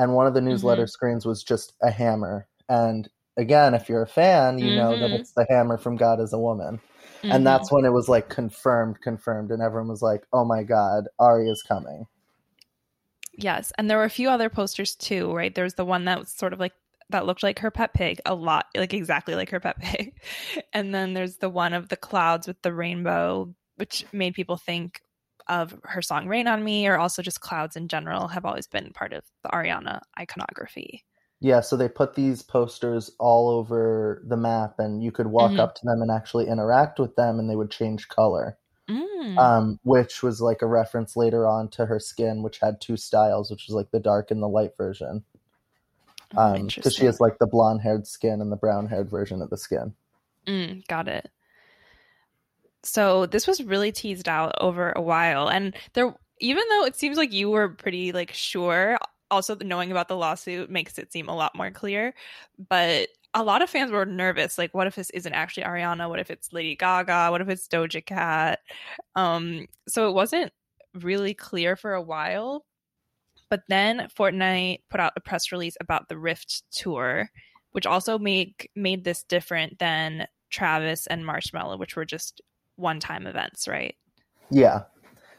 [0.00, 0.88] and one of the newsletter mm-hmm.
[0.88, 2.48] screens was just a hammer.
[2.70, 4.76] And again, if you're a fan, you mm-hmm.
[4.76, 5.20] know that mm-hmm.
[5.20, 6.80] it's the hammer from God is a woman.
[7.18, 7.32] Mm-hmm.
[7.32, 11.04] And that's when it was like confirmed, confirmed, and everyone was like, "Oh my God,
[11.18, 12.06] Ari is coming."
[13.36, 15.54] Yes, and there were a few other posters too, right?
[15.54, 16.72] There's the one that was sort of like
[17.10, 20.14] that looked like her pet pig a lot, like exactly like her pet pig.
[20.72, 25.02] And then there's the one of the clouds with the rainbow, which made people think
[25.50, 28.92] of her song Rain on Me or also just clouds in general have always been
[28.92, 31.04] part of the Ariana iconography.
[31.40, 35.60] Yeah, so they put these posters all over the map and you could walk mm-hmm.
[35.60, 38.56] up to them and actually interact with them and they would change color.
[38.88, 39.38] Mm.
[39.38, 43.48] Um, which was like a reference later on to her skin, which had two styles,
[43.50, 45.22] which was like the dark and the light version.
[46.36, 49.42] Oh, um, because she has like the blonde haired skin and the brown haired version
[49.42, 49.94] of the skin.
[50.46, 51.30] Mm, got it.
[52.82, 55.48] So this was really teased out over a while.
[55.48, 58.98] And there even though it seems like you were pretty like sure,
[59.30, 62.14] also knowing about the lawsuit makes it seem a lot more clear.
[62.68, 64.58] But a lot of fans were nervous.
[64.58, 66.08] Like, what if this isn't actually Ariana?
[66.08, 67.30] What if it's Lady Gaga?
[67.30, 68.60] What if it's Doja Cat?
[69.14, 70.52] Um, so it wasn't
[70.94, 72.64] really clear for a while.
[73.50, 77.28] But then Fortnite put out a press release about the Rift tour,
[77.72, 82.40] which also made made this different than Travis and Marshmello, which were just
[82.80, 83.94] one time events, right?
[84.50, 84.82] Yeah.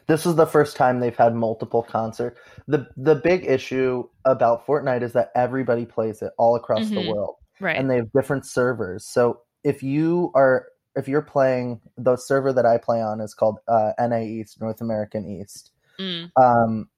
[0.06, 2.38] This is the first time they've had multiple concerts.
[2.66, 6.94] The the big issue about Fortnite is that everybody plays it all across mm-hmm.
[6.96, 7.36] the world.
[7.60, 7.76] Right.
[7.76, 9.04] And they have different servers.
[9.04, 13.58] So if you are if you're playing the server that I play on is called
[13.68, 15.70] uh, NA East, North American East.
[15.98, 16.30] Mm.
[16.36, 16.88] Um,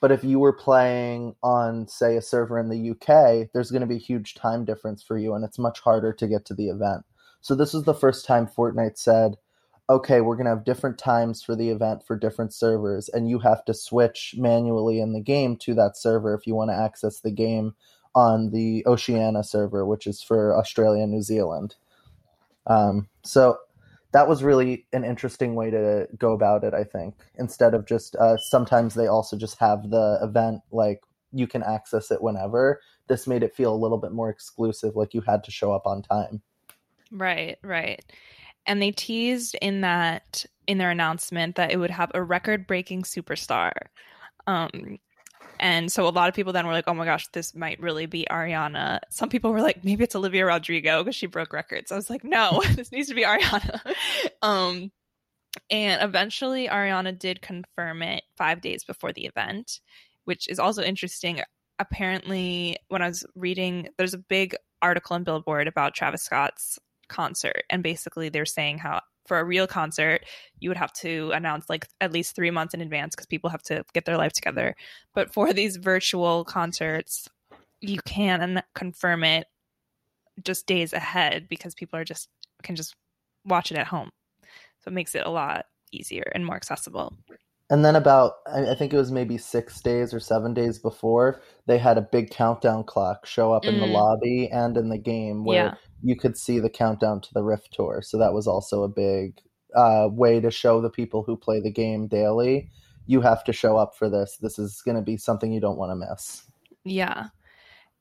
[0.00, 3.86] but if you were playing on, say, a server in the UK, there's going to
[3.86, 6.68] be a huge time difference for you, and it's much harder to get to the
[6.68, 7.04] event.
[7.40, 9.36] So this is the first time Fortnite said,
[9.88, 13.38] okay, we're going to have different times for the event for different servers, and you
[13.38, 17.20] have to switch manually in the game to that server if you want to access
[17.20, 17.74] the game
[18.14, 21.76] on the Oceania server, which is for Australia and New Zealand.
[22.66, 23.58] Um, so
[24.12, 26.74] that was really an interesting way to go about it.
[26.74, 31.46] I think instead of just uh, sometimes they also just have the event like you
[31.46, 32.80] can access it whenever.
[33.08, 35.86] This made it feel a little bit more exclusive, like you had to show up
[35.86, 36.42] on time.
[37.12, 38.04] Right, right.
[38.66, 43.70] And they teased in that in their announcement that it would have a record-breaking superstar.
[44.46, 44.98] Um,
[45.58, 48.06] and so a lot of people then were like, "Oh my gosh, this might really
[48.06, 51.96] be Ariana." Some people were like, "Maybe it's Olivia Rodrigo because she broke records." I
[51.96, 53.80] was like, "No, this needs to be Ariana."
[54.42, 54.90] um,
[55.70, 59.80] and eventually, Ariana did confirm it five days before the event,
[60.24, 61.40] which is also interesting.
[61.78, 67.64] Apparently, when I was reading, there's a big article in Billboard about Travis Scott's concert,
[67.70, 70.24] and basically they're saying how for a real concert,
[70.60, 73.62] you would have to announce like at least three months in advance because people have
[73.64, 74.74] to get their life together.
[75.14, 77.28] But for these virtual concerts,
[77.80, 79.46] you can confirm it
[80.44, 82.28] just days ahead because people are just
[82.62, 82.94] can just
[83.44, 84.10] watch it at home.
[84.80, 87.16] So it makes it a lot easier and more accessible.
[87.68, 91.78] And then about I think it was maybe six days or seven days before, they
[91.78, 93.80] had a big countdown clock show up in mm.
[93.80, 95.74] the lobby and in the game where yeah.
[96.02, 98.02] You could see the countdown to the Rift Tour.
[98.02, 99.40] So that was also a big
[99.74, 102.70] uh, way to show the people who play the game daily,
[103.06, 104.38] you have to show up for this.
[104.40, 106.44] This is going to be something you don't want to miss.
[106.84, 107.28] Yeah.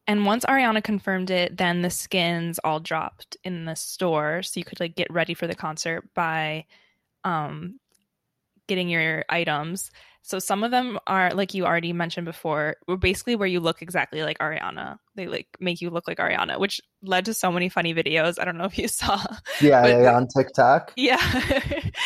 [0.08, 4.64] And once Ariana confirmed it, then the skins all dropped in the store, so you
[4.64, 6.66] could like get ready for the concert by
[7.24, 7.80] um
[8.68, 9.92] getting your items.
[10.28, 13.84] So some of them are like you already mentioned before, were basically where you look
[13.84, 14.98] exactly like Ariana.
[15.14, 18.42] They like make you look like Ariana, which led to so many funny videos.
[18.42, 19.24] I don't know if you saw.
[19.62, 20.94] Yeah, but, yeah on TikTok.
[20.96, 21.22] Yeah.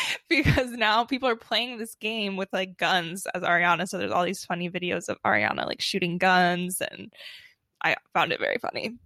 [0.30, 3.88] because now people are playing this game with like guns as Ariana.
[3.88, 7.14] So there's all these funny videos of Ariana like shooting guns and
[7.82, 8.98] I found it very funny.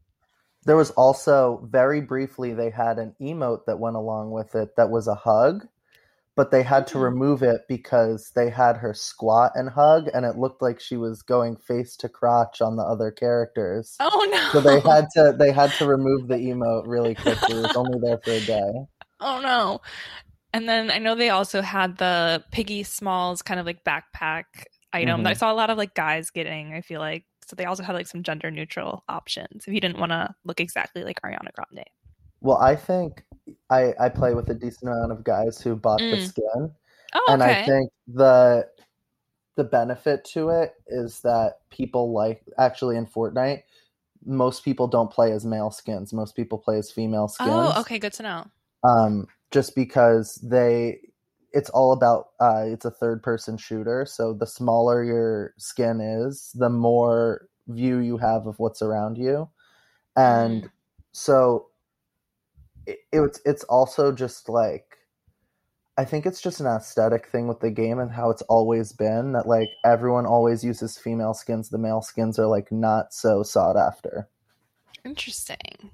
[0.66, 4.90] There was also very briefly they had an emote that went along with it that
[4.90, 5.68] was a hug
[6.36, 7.04] but they had to mm-hmm.
[7.04, 11.22] remove it because they had her squat and hug and it looked like she was
[11.22, 13.96] going face to crotch on the other characters.
[14.00, 14.50] Oh no.
[14.52, 17.58] So they had to they had to remove the emote really quickly.
[17.58, 18.72] It was only there for a day.
[19.20, 19.82] Oh no.
[20.54, 24.44] And then I know they also had the Piggy Smallz kind of like backpack
[24.92, 25.24] item mm-hmm.
[25.24, 27.26] that I saw a lot of like guys getting, I feel like.
[27.48, 30.62] So they also had like some gender neutral options if you didn't want to look
[30.62, 31.86] exactly like Ariana Grande.
[32.40, 33.24] Well, I think
[33.70, 36.12] I I play with a decent amount of guys who bought mm.
[36.12, 36.46] the skin,
[37.14, 37.34] oh, okay.
[37.34, 38.68] and I think the
[39.56, 43.64] the benefit to it is that people like actually in Fortnite,
[44.26, 46.14] most people don't play as male skins.
[46.14, 47.50] Most people play as female skins.
[47.52, 48.46] Oh, okay, good to know.
[48.84, 51.00] Um, just because they,
[51.52, 54.06] it's all about uh, it's a third person shooter.
[54.06, 59.50] So the smaller your skin is, the more view you have of what's around you,
[60.16, 60.72] and mm.
[61.12, 61.68] so
[62.86, 64.98] it, it's it's also just like
[65.98, 69.34] I think it's just an aesthetic thing with the game and how it's always been
[69.34, 71.70] that like everyone always uses female skins.
[71.70, 74.28] The male skins are like not so sought after.
[75.06, 75.92] Interesting.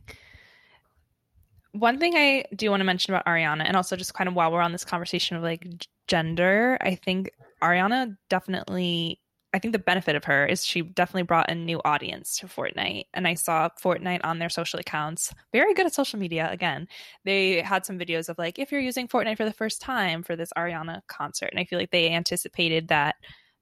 [1.74, 4.52] One thing I do want to mention about Ariana, and also just kind of while
[4.52, 5.68] we're on this conversation of like
[6.08, 9.20] gender, I think Ariana definitely
[9.52, 13.06] I think the benefit of her is she definitely brought a new audience to Fortnite.
[13.14, 16.50] And I saw Fortnite on their social accounts, very good at social media.
[16.52, 16.88] Again,
[17.26, 20.36] they had some videos of like, if you're using Fortnite for the first time for
[20.36, 21.50] this Ariana concert.
[21.52, 23.16] And I feel like they anticipated that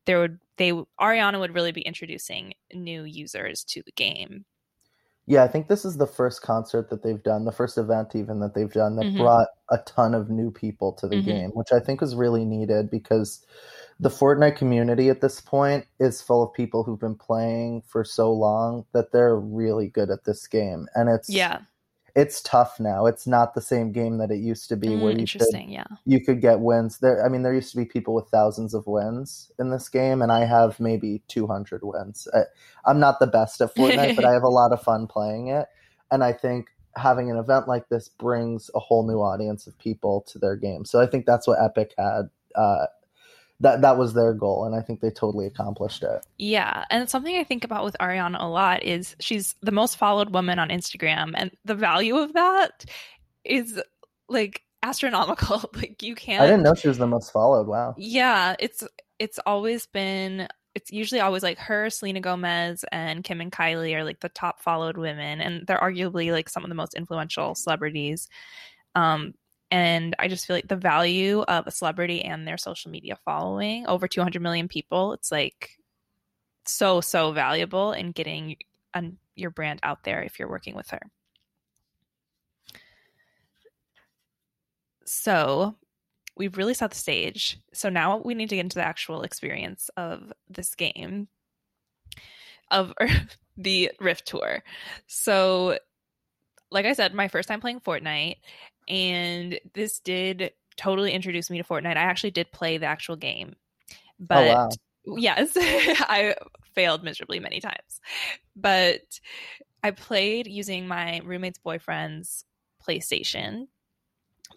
[0.05, 4.45] there would, they, Ariana would really be introducing new users to the game.
[5.29, 8.39] Yeah, I think this is the first concert that they've done, the first event even
[8.39, 9.17] that they've done that mm-hmm.
[9.17, 11.25] brought a ton of new people to the mm-hmm.
[11.25, 13.45] game, which I think was really needed because
[13.99, 18.31] the Fortnite community at this point is full of people who've been playing for so
[18.31, 20.87] long that they're really good at this game.
[20.95, 21.59] And it's yeah.
[22.17, 23.05] It's tough now.
[23.05, 25.85] It's not the same game that it used to be mm, where you could yeah.
[26.03, 26.97] you could get wins.
[26.97, 30.23] There I mean there used to be people with thousands of wins in this game
[30.23, 32.27] and I have maybe 200 wins.
[32.33, 32.41] I,
[32.87, 35.67] I'm not the best at Fortnite, but I have a lot of fun playing it.
[36.09, 40.21] And I think having an event like this brings a whole new audience of people
[40.29, 40.85] to their game.
[40.85, 42.87] So I think that's what Epic had uh,
[43.59, 46.25] that that was their goal and i think they totally accomplished it.
[46.37, 50.31] Yeah and something i think about with ariana a lot is she's the most followed
[50.31, 52.85] woman on instagram and the value of that
[53.43, 53.81] is
[54.29, 55.69] like astronomical.
[55.75, 57.95] Like you can't i didn't know she was the most followed wow.
[57.97, 58.83] Yeah it's
[59.19, 60.47] it's always been
[60.77, 64.61] it's usually always like her, Selena Gomez, and Kim and Kylie are like the top
[64.61, 68.29] followed women, and they're arguably like some of the most influential celebrities.
[68.93, 69.33] Um,
[69.71, 73.85] and I just feel like the value of a celebrity and their social media following
[73.87, 75.77] over 200 million people, it's like
[76.65, 78.57] so, so valuable in getting
[79.35, 81.01] your brand out there if you're working with her.
[85.07, 85.75] so
[86.35, 87.57] we've really set the stage.
[87.73, 91.27] So now we need to get into the actual experience of this game
[92.69, 92.93] of
[93.57, 94.61] the Rift Tour.
[95.07, 95.79] So,
[96.69, 98.35] like I said, my first time playing Fortnite,
[98.87, 101.97] and this did totally introduce me to Fortnite.
[101.97, 103.55] I actually did play the actual game,
[104.19, 105.17] but oh, wow.
[105.17, 106.35] yes, I
[106.73, 108.01] failed miserably many times.
[108.55, 109.19] But
[109.83, 112.45] I played using my roommate's boyfriend's
[112.87, 113.67] PlayStation.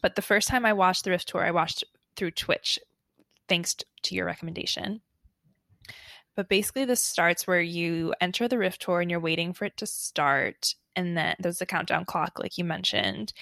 [0.02, 1.84] But the first time I watched the Rift Tour, I watched
[2.16, 2.78] through Twitch,
[3.48, 5.00] thanks to your recommendation.
[6.36, 9.76] But basically, this starts where you enter the Rift Tour and you're waiting for it
[9.78, 10.74] to start.
[10.96, 13.32] And then there's a countdown clock, like you mentioned.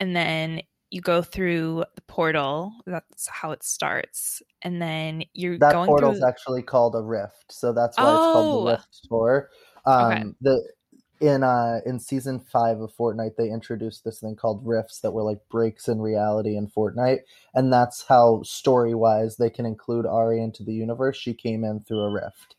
[0.00, 2.72] And then you go through the portal.
[2.86, 4.42] That's how it starts.
[4.62, 6.28] And then you're that going portal's through...
[6.28, 7.50] actually called a rift.
[7.50, 8.14] So that's why oh.
[8.14, 8.72] it's called the oh!
[8.72, 9.50] Rift Tour.
[9.86, 10.24] Um, okay.
[10.40, 10.68] The
[11.20, 15.22] in uh in season five of Fortnite, they introduced this thing called rifts that were
[15.22, 17.20] like breaks in reality in Fortnite,
[17.54, 21.16] and that's how story wise they can include Ari into the universe.
[21.16, 22.56] She came in through a rift.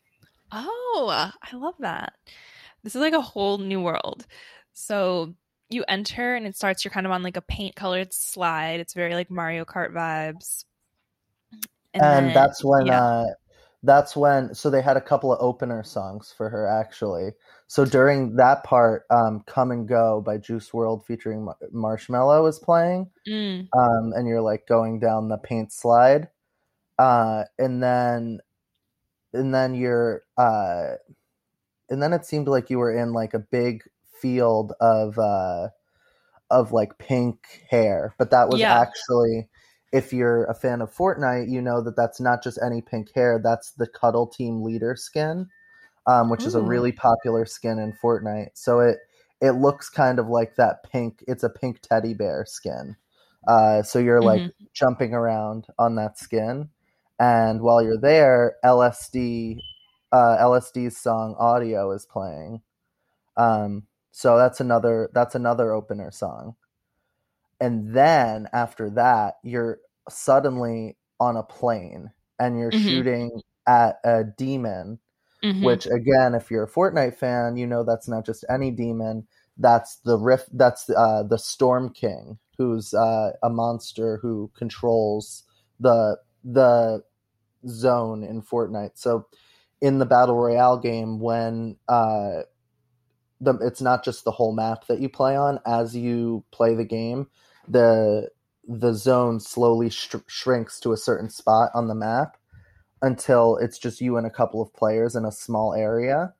[0.52, 2.14] Oh, I love that.
[2.82, 4.26] This is like a whole new world.
[4.72, 5.34] So
[5.70, 6.84] you enter and it starts.
[6.84, 8.80] You're kind of on like a paint colored slide.
[8.80, 10.64] It's very like Mario Kart vibes.
[11.94, 13.02] And, and then, that's when yeah.
[13.02, 13.26] uh
[13.82, 17.32] that's when so they had a couple of opener songs for her actually
[17.68, 22.58] so during that part, um, "Come and Go" by Juice WRLD featuring Mar- Marshmello is
[22.58, 23.68] playing, mm.
[23.76, 26.28] um, and you're like going down the paint slide,
[26.98, 28.38] uh, and then,
[29.32, 30.94] and then you're, uh,
[31.90, 33.82] and then it seemed like you were in like a big
[34.20, 35.68] field of, uh,
[36.50, 38.80] of like pink hair, but that was yeah.
[38.80, 39.48] actually.
[39.92, 43.40] If you're a fan of Fortnite, you know that that's not just any pink hair.
[43.42, 45.48] That's the Cuddle Team leader skin
[46.06, 46.46] um, which Ooh.
[46.46, 48.50] is a really popular skin in Fortnite.
[48.54, 48.98] So it
[49.40, 51.22] it looks kind of like that pink.
[51.28, 52.96] It's a pink teddy bear skin.
[53.46, 54.64] Uh, so you're like mm-hmm.
[54.72, 56.70] jumping around on that skin,
[57.18, 59.58] and while you're there, LSD
[60.12, 62.62] uh, LSD's song "Audio" is playing.
[63.36, 63.84] Um,
[64.16, 66.56] so that's another that's another opener song.
[67.60, 72.88] And then after that, you're suddenly on a plane and you're mm-hmm.
[72.88, 75.00] shooting at a demon
[75.44, 75.64] Mm-hmm.
[75.64, 79.26] Which again, if you're a Fortnite fan, you know that's not just any demon.
[79.58, 80.48] That's the rift.
[80.52, 85.44] That's uh, the Storm King, who's uh, a monster who controls
[85.78, 87.04] the the
[87.68, 88.92] zone in Fortnite.
[88.94, 89.26] So
[89.80, 92.42] in the battle royale game, when uh,
[93.40, 95.60] the it's not just the whole map that you play on.
[95.66, 97.28] As you play the game,
[97.68, 98.30] the
[98.68, 102.36] the zone slowly sh- shrinks to a certain spot on the map
[103.02, 106.32] until it's just you and a couple of players in a small area.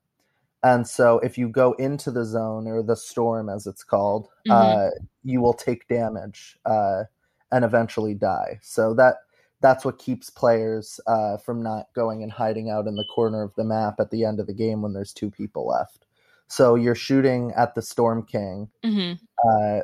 [0.63, 4.53] And so if you go into the zone or the storm, as it's called, mm-hmm.
[4.53, 4.91] uh,
[5.23, 7.05] you will take damage uh,
[7.53, 8.59] and eventually die.
[8.63, 9.17] So that
[9.61, 13.55] that's what keeps players uh, from not going and hiding out in the corner of
[13.55, 16.06] the map at the end of the game when there's two people left.
[16.49, 19.15] So you're shooting at the Storm King, mm-hmm.
[19.47, 19.81] Uh,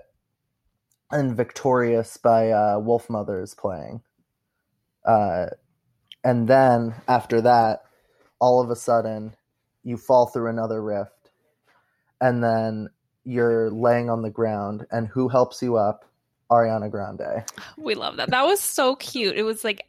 [1.11, 4.03] and Victorious by uh, Wolfmother is playing.
[5.05, 5.47] Uh,
[6.25, 7.83] and then after that
[8.41, 9.35] all of a sudden
[9.83, 11.31] you fall through another rift
[12.21, 12.89] and then
[13.25, 16.05] you're laying on the ground and who helps you up
[16.51, 17.45] ariana grande
[17.77, 19.87] we love that that was so cute it was like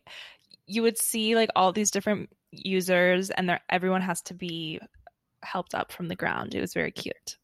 [0.65, 4.79] you would see like all these different users and everyone has to be
[5.43, 7.37] helped up from the ground it was very cute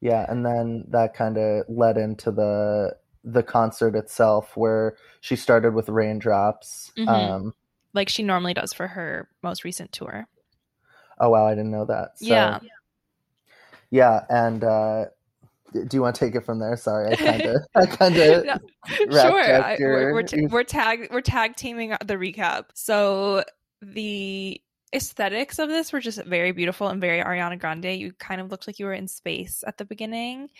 [0.00, 2.94] yeah and then that kind of led into the
[3.24, 7.08] the concert itself where she started with raindrops mm-hmm.
[7.08, 7.54] um
[7.94, 10.26] like she normally does for her most recent tour.
[11.18, 12.18] Oh wow, I didn't know that.
[12.18, 12.58] So, yeah.
[13.90, 15.04] Yeah, and uh
[15.72, 16.76] do you want to take it from there?
[16.76, 18.44] Sorry, I kind of, I kind of.
[18.44, 18.58] no,
[19.08, 22.66] sure, I, we're we're, t- we're tag we're tag teaming the recap.
[22.74, 23.44] So
[23.80, 24.60] the
[24.94, 27.98] aesthetics of this were just very beautiful and very Ariana Grande.
[27.98, 30.50] You kind of looked like you were in space at the beginning,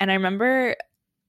[0.00, 0.76] and I remember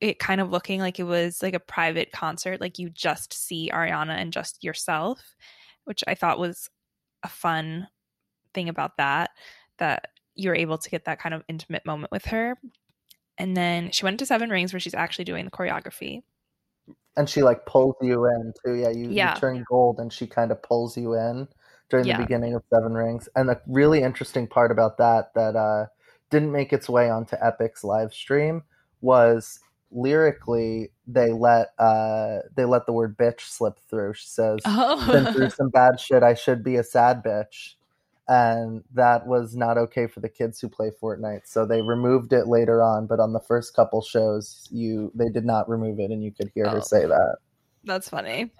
[0.01, 3.69] it kind of looking like it was like a private concert, like you just see
[3.73, 5.35] Ariana and just yourself,
[5.83, 6.69] which I thought was
[7.23, 7.87] a fun
[8.53, 9.31] thing about that,
[9.77, 12.57] that you're able to get that kind of intimate moment with her.
[13.37, 16.23] And then she went to Seven Rings where she's actually doing the choreography.
[17.17, 18.75] And she like pulls you in too.
[18.75, 19.35] Yeah, you, yeah.
[19.35, 21.47] you turn gold and she kind of pulls you in
[21.89, 22.17] during yeah.
[22.17, 23.27] the beginning of Seven Rings.
[23.35, 25.85] And the really interesting part about that that uh,
[26.29, 28.63] didn't make its way onto Epic's live stream
[29.01, 29.59] was
[29.91, 35.11] lyrically they let uh they let the word bitch slip through she says oh.
[35.11, 37.73] been through some bad shit i should be a sad bitch
[38.29, 41.41] and that was not okay for the kids who play Fortnite.
[41.47, 45.45] So they removed it later on, but on the first couple shows, you they did
[45.45, 47.37] not remove it, and you could hear oh, her say that.
[47.83, 48.51] That's funny.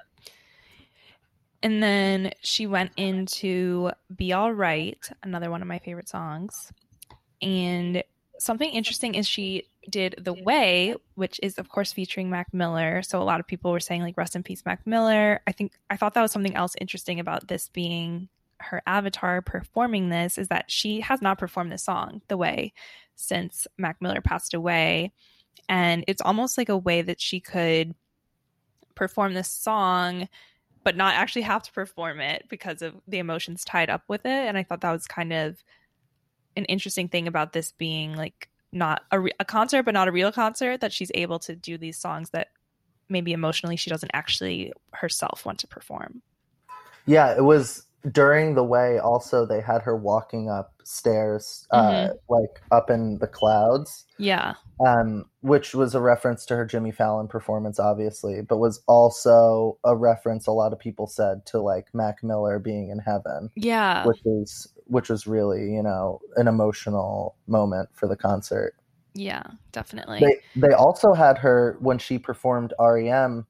[1.62, 6.72] And then she went into Be Alright, another one of my favorite songs.
[7.41, 8.03] And
[8.38, 13.01] something interesting is she did The Way, which is, of course, featuring Mac Miller.
[13.01, 15.41] So a lot of people were saying, like, rest in peace, Mac Miller.
[15.47, 18.30] I think I thought that was something else interesting about this being
[18.62, 22.74] her avatar performing this is that she has not performed this song, The Way,
[23.16, 25.14] since Mac Miller passed away.
[25.68, 27.95] And it's almost like a way that she could
[28.95, 30.28] perform this song
[30.84, 34.30] but not actually have to perform it because of the emotions tied up with it.
[34.30, 35.63] And i thought that was kind of
[36.55, 40.11] an interesting thing about this being like not a, re- a concert but not a
[40.11, 42.49] real concert that she's able to do these songs that
[43.07, 46.21] maybe emotionally she doesn't actually herself want to perform.
[47.05, 52.33] Yeah it was during the way also they had her walking up stairs uh mm-hmm.
[52.33, 54.05] like up in the clouds.
[54.17, 54.53] Yeah.
[54.85, 59.95] Um which was a reference to her jimmy fallon performance obviously but was also a
[59.95, 63.49] reference a lot of people said to like mac miller being in heaven.
[63.55, 64.05] Yeah.
[64.05, 68.75] Which is which was really you know an emotional moment for the concert.
[69.13, 69.43] Yeah
[69.73, 70.19] definitely.
[70.21, 73.45] They they also had her when she performed rem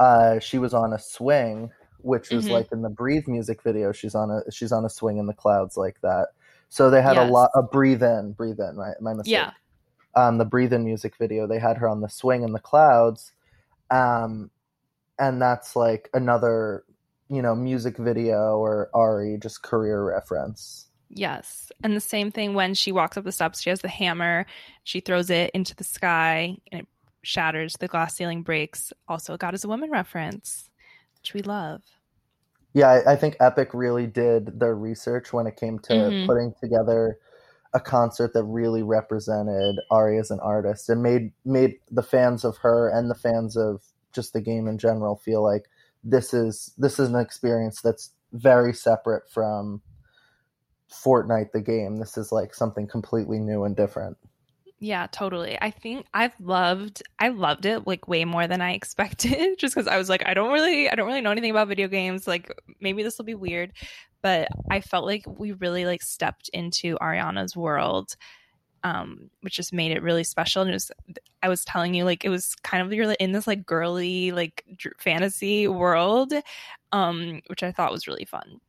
[0.00, 1.70] uh she was on a swing
[2.04, 2.54] which is mm-hmm.
[2.54, 5.32] like in the breathe music video she's on a she's on a swing in the
[5.32, 6.28] clouds like that
[6.68, 7.28] so they had yes.
[7.28, 9.50] a lot of breathin breathe in my, my mistake yeah
[10.14, 13.32] um the breathin music video they had her on the swing in the clouds
[13.90, 14.50] um
[15.18, 16.84] and that's like another
[17.28, 22.74] you know music video or ari just career reference yes and the same thing when
[22.74, 24.44] she walks up the steps she has the hammer
[24.82, 26.88] she throws it into the sky and it
[27.22, 30.68] shatters the glass ceiling breaks also god is a woman reference
[31.24, 31.80] which we love.
[32.74, 36.26] Yeah, I, I think Epic really did their research when it came to mm-hmm.
[36.26, 37.18] putting together
[37.72, 42.58] a concert that really represented Ari as an artist and made made the fans of
[42.58, 45.64] her and the fans of just the game in general feel like
[46.04, 49.80] this is this is an experience that's very separate from
[50.90, 51.98] Fortnite the game.
[51.98, 54.16] This is like something completely new and different.
[54.84, 55.56] Yeah, totally.
[55.62, 59.88] I think I've loved I loved it like way more than I expected just cuz
[59.88, 62.52] I was like I don't really I don't really know anything about video games like
[62.80, 63.72] maybe this will be weird
[64.20, 68.14] but I felt like we really like stepped into Ariana's world
[68.82, 70.90] um which just made it really special and it was
[71.42, 74.64] I was telling you like it was kind of you're in this like girly like
[74.76, 76.34] dr- fantasy world
[76.92, 78.60] um which I thought was really fun.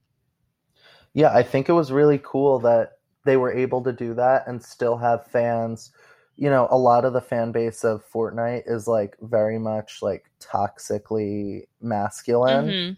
[1.14, 4.64] Yeah, I think it was really cool that they were able to do that and
[4.64, 5.92] still have fans.
[6.38, 10.30] You know, a lot of the fan base of Fortnite is like very much like
[10.40, 12.68] toxically masculine.
[12.68, 12.94] Mm-hmm.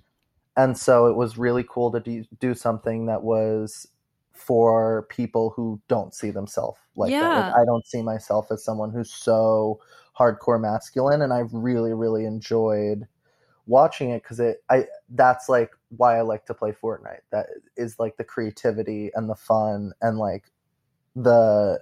[0.62, 3.88] And so it was really cool to do, do something that was
[4.34, 7.22] for people who don't see themselves like yeah.
[7.22, 7.48] that.
[7.52, 9.80] Like, I don't see myself as someone who's so
[10.18, 13.08] hardcore masculine, and I've really, really enjoyed
[13.68, 17.22] watching it because it I that's like why I like to play Fortnite.
[17.32, 20.52] That is like the creativity and the fun and like
[21.16, 21.80] the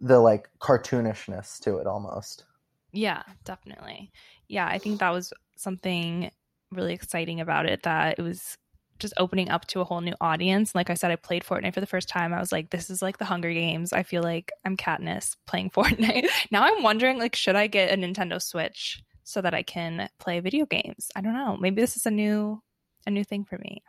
[0.00, 2.44] the like cartoonishness to it almost.
[2.92, 4.12] Yeah, definitely.
[4.48, 6.30] Yeah, I think that was something
[6.70, 8.56] really exciting about it that it was
[8.98, 10.74] just opening up to a whole new audience.
[10.74, 12.32] Like I said, I played Fortnite for the first time.
[12.32, 13.92] I was like, this is like the Hunger Games.
[13.92, 16.26] I feel like I'm Katniss playing Fortnite.
[16.50, 20.40] now I'm wondering, like, should I get a Nintendo Switch so that I can play
[20.40, 21.10] video games.
[21.14, 21.58] I don't know.
[21.58, 22.62] Maybe this is a new
[23.06, 23.82] a new thing for me.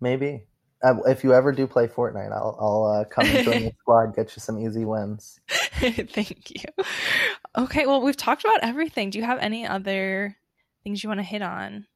[0.00, 0.44] Maybe.
[0.82, 4.16] Uh, if you ever do play Fortnite, I'll I'll uh, come and join the squad,
[4.16, 5.40] get you some easy wins.
[5.48, 6.84] Thank you.
[7.56, 9.10] Okay, well, we've talked about everything.
[9.10, 10.36] Do you have any other
[10.82, 11.86] things you want to hit on?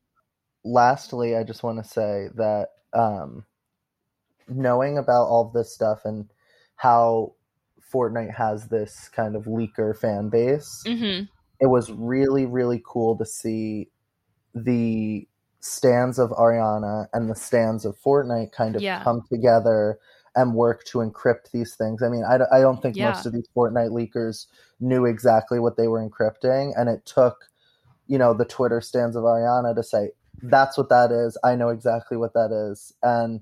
[0.64, 3.44] Lastly, I just want to say that um,
[4.48, 6.30] knowing about all of this stuff and
[6.76, 7.34] how
[7.92, 11.24] Fortnite has this kind of leaker fan base, mm-hmm
[11.60, 13.88] it was really really cool to see
[14.54, 15.26] the
[15.64, 19.02] stands of Ariana and the stands of Fortnite kind of yeah.
[19.02, 19.98] come together
[20.36, 22.02] and work to encrypt these things.
[22.02, 23.08] I mean, I, I don't think yeah.
[23.08, 24.46] most of these Fortnite leakers
[24.78, 27.46] knew exactly what they were encrypting, and it took,
[28.08, 30.10] you know, the Twitter stands of Ariana to say,
[30.42, 31.38] that's what that is.
[31.42, 32.92] I know exactly what that is.
[33.02, 33.40] And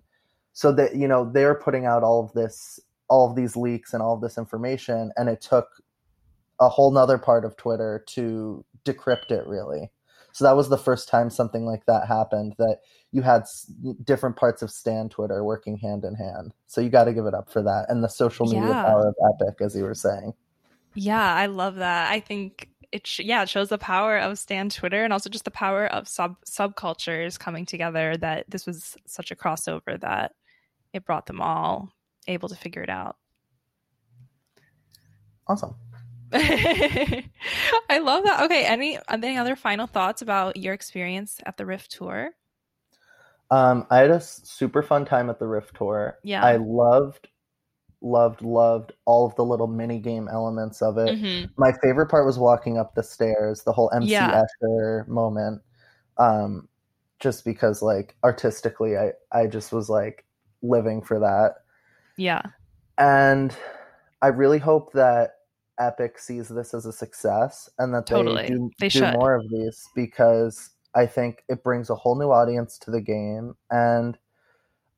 [0.53, 4.01] so that, you know, they're putting out all of this, all of these leaks and
[4.01, 5.83] all of this information, and it took
[6.61, 9.91] a whole nother part of Twitter to decrypt it really.
[10.33, 12.79] So that was the first time something like that happened that
[13.13, 13.45] you had
[14.05, 16.53] different parts of Stan Twitter working hand in hand.
[16.67, 18.85] So you got to give it up for that and the social media yeah.
[18.85, 20.33] power of Epic, as you were saying.
[20.95, 22.11] Yeah, I love that.
[22.11, 25.47] I think it sh- yeah it shows the power of stan twitter and also just
[25.47, 30.33] the power of sub subcultures coming together that this was such a crossover that
[30.93, 31.89] it brought them all
[32.29, 33.17] able to figure it out
[35.49, 35.75] awesome
[37.91, 38.43] i love that.
[38.45, 42.31] Okay any any other final thoughts about your experience at the rift tour?
[43.51, 46.19] Um i had a super fun time at the rift tour.
[46.23, 46.43] Yeah.
[46.45, 47.29] I loved
[48.01, 51.19] loved loved all of the little mini game elements of it.
[51.19, 51.51] Mhm.
[51.57, 54.43] my favorite part was walking up the stairs the whole mc Yeah.
[54.63, 55.63] escher moment
[56.19, 56.69] um
[57.21, 60.25] just because like artistically i i just was like
[60.63, 61.57] living for that.
[62.17, 62.43] Yeah.
[62.99, 63.55] And
[64.21, 65.35] i really hope that
[65.79, 69.13] epic sees this as a success and that they do, They do should.
[69.13, 73.55] more of these because i think it brings a whole new audience to the game
[73.71, 74.19] and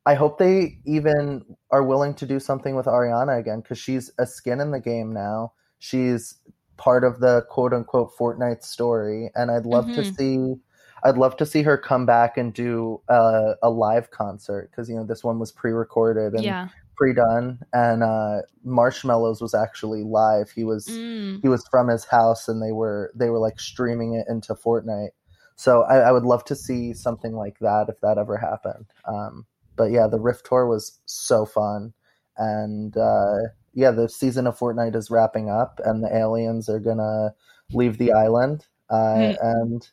[0.05, 4.25] i hope they even are willing to do something with ariana again because she's a
[4.27, 6.39] skin in the game now she's
[6.77, 10.15] part of the quote unquote fortnite story and i'd love to Mhm.
[10.17, 10.61] see
[11.03, 14.95] i'd love to see her come back and do a, a live concert because you
[14.95, 20.49] know this one was pre-recorded and yeah pre-done and uh Marshmello's was actually live.
[20.51, 21.41] He was Mm.
[21.41, 25.09] he was from his house and they were they were like streaming it into fortnite.
[25.55, 28.85] So I, I would love to see something like that if that ever happened.
[29.05, 31.93] Um but yeah the rift tour was so fun.
[32.37, 33.37] And uh
[33.73, 37.33] yeah the season of fortnite is wrapping up and the aliens are gonna
[37.73, 38.65] leave the island.
[38.89, 39.35] Uh Mhm.
[39.41, 39.89] and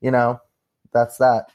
[0.00, 0.40] you know
[0.92, 1.46] that's that.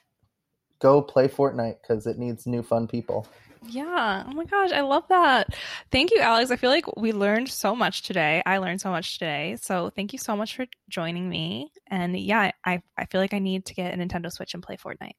[0.79, 3.27] Go play fortnite because it needs new fun people
[3.63, 4.23] Yeah.
[4.27, 5.55] Oh my gosh, I love that.
[5.91, 6.49] Thank you, Alex.
[6.49, 8.41] I feel like we learned so much today.
[8.45, 9.57] I learned so much today.
[9.61, 11.71] So thank you so much for joining me.
[11.87, 14.77] And yeah, I, I feel like I need to get a Nintendo Switch and play
[14.77, 15.13] Fortnite.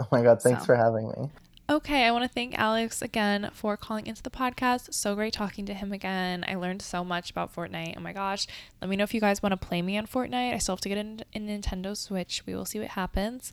[0.00, 0.66] oh my god thanks So.
[0.66, 1.30] for having me
[1.68, 4.92] Okay, I want to thank Alex again for calling into the podcast.
[4.92, 6.44] So great talking to him again.
[6.48, 7.94] I learned so much about Fortnite.
[7.96, 8.48] Oh my gosh.
[8.80, 10.52] Let me know if you guys want to play me on Fortnite.
[10.52, 12.42] I still have to get in a Nintendo Switch.
[12.44, 13.52] We will see what happens.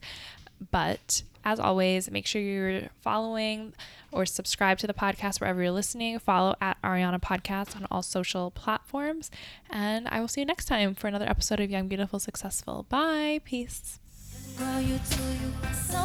[0.72, 3.72] But as always, make sure you're following
[4.12, 6.20] or subscribe to the podcast wherever you're listening.
[6.20, 9.32] Follow at Ariana Podcast on all social platforms.
[9.70, 12.86] And I will see you next time for another episode of Young, Beautiful, Successful.
[12.90, 13.40] Bye.
[13.46, 14.00] Peace.
[14.58, 15.98] Girl, you too, you so.